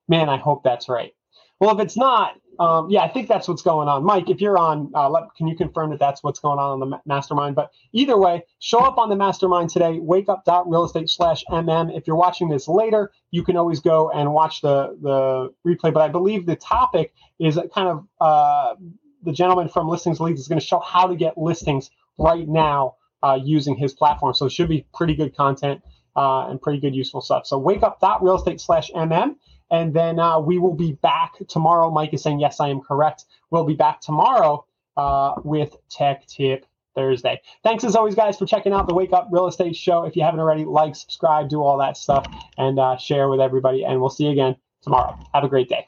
Man, 0.07 0.29
I 0.29 0.37
hope 0.37 0.63
that's 0.63 0.89
right. 0.89 1.13
Well, 1.59 1.77
if 1.77 1.83
it's 1.83 1.97
not, 1.97 2.35
um, 2.59 2.89
yeah, 2.89 3.01
I 3.01 3.07
think 3.07 3.27
that's 3.27 3.47
what's 3.47 3.61
going 3.61 3.87
on. 3.87 4.03
Mike, 4.03 4.29
if 4.29 4.41
you're 4.41 4.57
on, 4.57 4.91
uh, 4.95 5.09
let, 5.09 5.23
can 5.35 5.47
you 5.47 5.55
confirm 5.55 5.91
that 5.91 5.99
that's 5.99 6.23
what's 6.23 6.39
going 6.39 6.59
on 6.59 6.81
on 6.81 6.89
the 6.89 6.99
mastermind? 7.05 7.55
But 7.55 7.71
either 7.93 8.17
way, 8.17 8.43
show 8.59 8.79
up 8.79 8.97
on 8.97 9.09
the 9.09 9.15
mastermind 9.15 9.69
today, 9.69 9.99
wakeup.realestate 9.99 11.09
slash 11.09 11.43
MM. 11.49 11.95
If 11.95 12.07
you're 12.07 12.15
watching 12.15 12.49
this 12.49 12.67
later, 12.67 13.11
you 13.31 13.43
can 13.43 13.57
always 13.57 13.79
go 13.79 14.09
and 14.11 14.33
watch 14.33 14.61
the, 14.61 14.97
the 15.01 15.53
replay. 15.67 15.93
But 15.93 16.01
I 16.01 16.07
believe 16.09 16.45
the 16.45 16.55
topic 16.55 17.13
is 17.39 17.59
kind 17.73 17.87
of 17.89 18.07
uh, 18.19 18.75
the 19.23 19.31
gentleman 19.31 19.67
from 19.67 19.87
Listings 19.87 20.19
Leads 20.19 20.39
is 20.39 20.47
going 20.47 20.59
to 20.59 20.65
show 20.65 20.79
how 20.79 21.07
to 21.07 21.15
get 21.15 21.37
listings 21.37 21.89
right 22.17 22.47
now 22.47 22.95
uh, 23.23 23.39
using 23.41 23.75
his 23.75 23.93
platform. 23.93 24.33
So 24.33 24.45
it 24.45 24.51
should 24.51 24.69
be 24.69 24.85
pretty 24.93 25.15
good 25.15 25.35
content 25.35 25.81
uh, 26.15 26.49
and 26.49 26.61
pretty 26.61 26.79
good 26.79 26.95
useful 26.95 27.21
stuff. 27.21 27.45
So 27.45 27.61
wakeup.realestate 27.61 28.59
slash 28.59 28.89
MM. 28.91 29.35
And 29.69 29.93
then 29.93 30.19
uh, 30.19 30.39
we 30.39 30.59
will 30.59 30.73
be 30.73 30.93
back 30.93 31.33
tomorrow. 31.47 31.91
Mike 31.91 32.13
is 32.13 32.23
saying, 32.23 32.39
yes, 32.39 32.59
I 32.59 32.69
am 32.69 32.81
correct. 32.81 33.25
We'll 33.51 33.65
be 33.65 33.75
back 33.75 34.01
tomorrow 34.01 34.65
uh, 34.95 35.35
with 35.43 35.75
Tech 35.89 36.25
Tip 36.27 36.65
Thursday. 36.95 37.41
Thanks 37.63 37.83
as 37.83 37.95
always, 37.95 38.15
guys, 38.15 38.37
for 38.37 38.45
checking 38.45 38.73
out 38.73 38.87
the 38.87 38.93
Wake 38.93 39.13
Up 39.13 39.27
Real 39.31 39.47
Estate 39.47 39.75
Show. 39.75 40.03
If 40.03 40.15
you 40.15 40.23
haven't 40.23 40.39
already, 40.39 40.65
like, 40.65 40.95
subscribe, 40.95 41.49
do 41.49 41.61
all 41.61 41.77
that 41.79 41.97
stuff, 41.97 42.25
and 42.57 42.79
uh, 42.79 42.97
share 42.97 43.29
with 43.29 43.39
everybody. 43.39 43.83
And 43.83 43.99
we'll 43.99 44.09
see 44.09 44.25
you 44.25 44.31
again 44.31 44.55
tomorrow. 44.81 45.17
Have 45.33 45.43
a 45.43 45.49
great 45.49 45.69
day. 45.69 45.87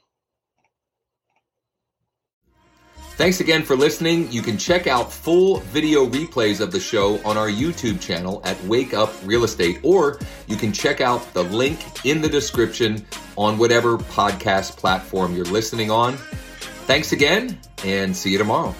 Thanks 3.19 3.41
again 3.41 3.63
for 3.63 3.75
listening. 3.75 4.31
You 4.31 4.41
can 4.41 4.57
check 4.57 4.87
out 4.87 5.11
full 5.11 5.57
video 5.59 6.05
replays 6.05 6.61
of 6.61 6.71
the 6.71 6.79
show 6.79 7.21
on 7.25 7.35
our 7.35 7.49
YouTube 7.49 7.99
channel 7.99 8.41
at 8.45 8.63
Wake 8.63 8.93
Up 8.93 9.13
Real 9.25 9.43
Estate, 9.43 9.81
or 9.83 10.21
you 10.47 10.55
can 10.55 10.71
check 10.71 11.01
out 11.01 11.33
the 11.33 11.43
link 11.43 12.05
in 12.05 12.21
the 12.21 12.29
description 12.29 13.05
on 13.37 13.57
whatever 13.57 13.97
podcast 13.97 14.77
platform 14.77 15.35
you're 15.35 15.43
listening 15.43 15.91
on. 15.91 16.15
Thanks 16.87 17.11
again, 17.11 17.59
and 17.83 18.15
see 18.15 18.31
you 18.31 18.37
tomorrow. 18.37 18.73